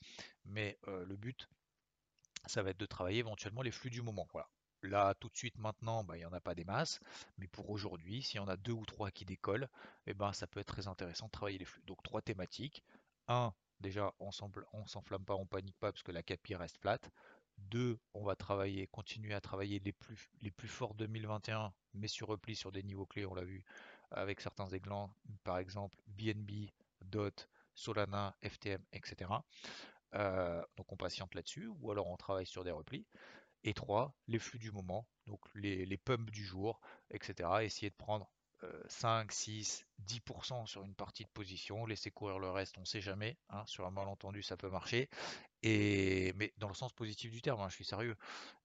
Mais 0.45 0.77
le 0.87 1.15
but, 1.15 1.47
ça 2.47 2.63
va 2.63 2.71
être 2.71 2.79
de 2.79 2.85
travailler 2.85 3.19
éventuellement 3.19 3.61
les 3.61 3.71
flux 3.71 3.89
du 3.89 4.01
moment. 4.01 4.27
Voilà. 4.33 4.49
Là, 4.83 5.13
tout 5.13 5.29
de 5.29 5.37
suite, 5.37 5.57
maintenant, 5.59 6.03
bah, 6.03 6.17
il 6.17 6.21
n'y 6.21 6.25
en 6.25 6.33
a 6.33 6.41
pas 6.41 6.55
des 6.55 6.63
masses. 6.63 6.99
Mais 7.37 7.47
pour 7.47 7.69
aujourd'hui, 7.69 8.23
s'il 8.23 8.37
y 8.37 8.39
en 8.39 8.47
a 8.47 8.57
deux 8.57 8.71
ou 8.71 8.85
trois 8.85 9.11
qui 9.11 9.25
décollent, 9.25 9.69
eh 10.07 10.13
ben, 10.13 10.33
ça 10.33 10.47
peut 10.47 10.59
être 10.59 10.73
très 10.73 10.87
intéressant 10.87 11.27
de 11.27 11.31
travailler 11.31 11.59
les 11.59 11.65
flux. 11.65 11.83
Donc, 11.85 12.01
trois 12.03 12.21
thématiques. 12.21 12.83
1. 13.31 13.53
Déjà, 13.79 14.13
on 14.19 14.31
s'enflamme 14.31 15.25
pas, 15.25 15.35
on 15.35 15.45
panique 15.45 15.77
pas 15.79 15.91
parce 15.91 16.03
que 16.03 16.11
la 16.11 16.21
capi 16.23 16.55
reste 16.55 16.77
plate. 16.77 17.09
2. 17.69 17.99
On 18.13 18.23
va 18.23 18.35
travailler, 18.35 18.87
continuer 18.87 19.33
à 19.33 19.41
travailler 19.41 19.79
les 19.79 19.91
plus, 19.91 20.67
forts 20.67 20.95
2021, 20.95 21.73
mais 21.93 22.07
sur 22.07 22.27
repli 22.27 22.55
sur 22.55 22.71
des 22.71 22.83
niveaux 22.83 23.05
clés, 23.05 23.25
on 23.25 23.33
l'a 23.33 23.43
vu 23.43 23.63
avec 24.11 24.41
certains 24.41 24.67
églans, 24.67 25.13
par 25.43 25.57
exemple 25.57 25.97
BNB, 26.07 26.69
DOT, 27.05 27.47
Solana, 27.75 28.35
FTM, 28.43 28.83
etc. 28.91 29.31
Euh, 30.13 30.61
donc 30.75 30.91
on 30.91 30.97
patiente 30.97 31.33
là-dessus, 31.35 31.67
ou 31.67 31.91
alors 31.91 32.07
on 32.07 32.17
travaille 32.17 32.45
sur 32.45 32.63
des 32.63 32.71
replis. 32.71 33.05
Et 33.63 33.73
3. 33.73 34.15
Les 34.27 34.39
flux 34.39 34.59
du 34.59 34.71
moment, 34.71 35.07
donc 35.27 35.39
les, 35.53 35.85
les 35.85 35.97
pumps 35.97 36.31
du 36.31 36.43
jour, 36.43 36.81
etc. 37.11 37.49
Essayer 37.61 37.89
de 37.89 37.95
prendre 37.95 38.29
5, 38.87 39.31
6, 39.31 39.85
10% 40.07 40.65
sur 40.65 40.83
une 40.83 40.93
partie 40.93 41.23
de 41.23 41.29
position, 41.29 41.85
laisser 41.85 42.11
courir 42.11 42.39
le 42.39 42.49
reste, 42.49 42.77
on 42.77 42.81
ne 42.81 42.85
sait 42.85 43.01
jamais. 43.01 43.37
Hein, 43.49 43.63
sur 43.65 43.85
un 43.85 43.91
malentendu, 43.91 44.43
ça 44.43 44.57
peut 44.57 44.69
marcher. 44.69 45.09
Et, 45.63 46.33
mais 46.35 46.53
dans 46.57 46.67
le 46.67 46.73
sens 46.73 46.93
positif 46.93 47.31
du 47.31 47.41
terme, 47.41 47.61
hein, 47.61 47.69
je 47.69 47.75
suis 47.75 47.85
sérieux. 47.85 48.15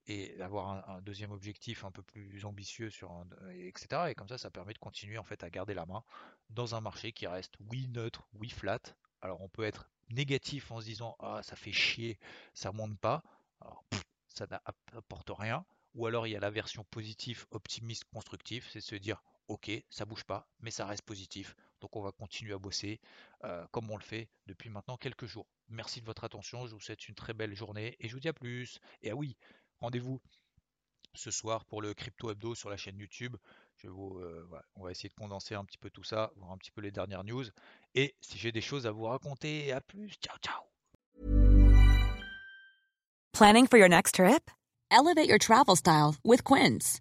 Et 0.06 0.40
avoir 0.40 0.88
un, 0.88 1.00
deuxième 1.00 1.32
objectif 1.32 1.84
un 1.84 1.90
peu 1.90 2.02
plus 2.02 2.44
ambitieux, 2.44 2.90
sur 2.90 3.10
un, 3.10 3.26
etc. 3.50 4.04
Et 4.10 4.14
comme 4.14 4.28
ça, 4.28 4.38
ça 4.38 4.50
permet 4.50 4.72
de 4.72 4.78
continuer 4.78 5.18
en 5.18 5.24
fait 5.24 5.42
à 5.42 5.50
garder 5.50 5.74
la 5.74 5.86
main 5.86 6.04
dans 6.50 6.74
un 6.74 6.80
marché 6.80 7.12
qui 7.12 7.26
reste 7.26 7.54
oui 7.70 7.88
neutre, 7.88 8.28
oui 8.34 8.50
flat. 8.50 8.80
Alors 9.20 9.40
on 9.40 9.48
peut 9.48 9.64
être 9.64 9.90
négatif 10.10 10.70
en 10.70 10.80
se 10.80 10.86
disant 10.86 11.16
ah 11.18 11.42
ça 11.42 11.56
fait 11.56 11.72
chier, 11.72 12.18
ça 12.54 12.70
monte 12.70 12.98
pas. 12.98 13.22
Ça 14.28 14.46
n'apporte 14.46 15.30
rien. 15.30 15.64
Ou 15.94 16.06
alors 16.06 16.26
il 16.26 16.30
y 16.30 16.36
a 16.36 16.40
la 16.40 16.50
version 16.50 16.84
positive, 16.84 17.46
optimiste, 17.50 18.04
constructive, 18.04 18.66
c'est 18.70 18.80
se 18.80 18.94
dire 18.94 19.22
ok, 19.48 19.70
ça 19.90 20.04
bouge 20.04 20.24
pas, 20.24 20.48
mais 20.60 20.70
ça 20.70 20.86
reste 20.86 21.02
positif. 21.02 21.54
Donc 21.80 21.96
on 21.96 22.02
va 22.02 22.12
continuer 22.12 22.54
à 22.54 22.58
bosser 22.58 23.00
euh, 23.44 23.66
comme 23.70 23.90
on 23.90 23.96
le 23.96 24.02
fait 24.02 24.28
depuis 24.46 24.70
maintenant 24.70 24.96
quelques 24.96 25.26
jours. 25.26 25.46
Merci 25.68 26.00
de 26.00 26.06
votre 26.06 26.24
attention, 26.24 26.66
je 26.66 26.74
vous 26.74 26.80
souhaite 26.80 27.08
une 27.08 27.14
très 27.14 27.34
belle 27.34 27.54
journée 27.54 27.96
et 28.00 28.08
je 28.08 28.14
vous 28.14 28.20
dis 28.20 28.28
à 28.28 28.32
plus. 28.32 28.80
Et 29.02 29.10
ah 29.10 29.14
oui, 29.14 29.36
rendez-vous 29.80 30.20
ce 31.14 31.30
soir 31.30 31.64
pour 31.64 31.82
le 31.82 31.94
Crypto 31.94 32.30
Hebdo 32.30 32.54
sur 32.54 32.70
la 32.70 32.76
chaîne 32.76 32.98
YouTube. 32.98 33.36
Je 33.76 33.88
vous, 33.88 34.18
euh, 34.18 34.48
on 34.74 34.84
va 34.84 34.90
essayer 34.90 35.08
de 35.08 35.14
condenser 35.14 35.54
un 35.54 35.64
petit 35.64 35.78
peu 35.78 35.90
tout 35.90 36.04
ça, 36.04 36.32
voir 36.36 36.52
un 36.52 36.58
petit 36.58 36.70
peu 36.70 36.80
les 36.80 36.90
dernières 36.90 37.24
news. 37.24 37.44
Et 37.94 38.14
si 38.20 38.38
j'ai 38.38 38.52
des 38.52 38.60
choses 38.60 38.86
à 38.86 38.90
vous 38.90 39.04
raconter, 39.04 39.72
à 39.72 39.80
plus. 39.80 40.14
Ciao, 40.20 40.36
ciao. 40.38 40.62
Planning 43.32 43.66
for 43.66 43.78
your 43.78 43.88
next 43.88 44.14
trip? 44.14 44.50
Elevate 44.90 45.28
your 45.28 45.38
travel 45.38 45.76
style 45.76 46.16
with 46.24 46.42
Quince. 46.42 47.00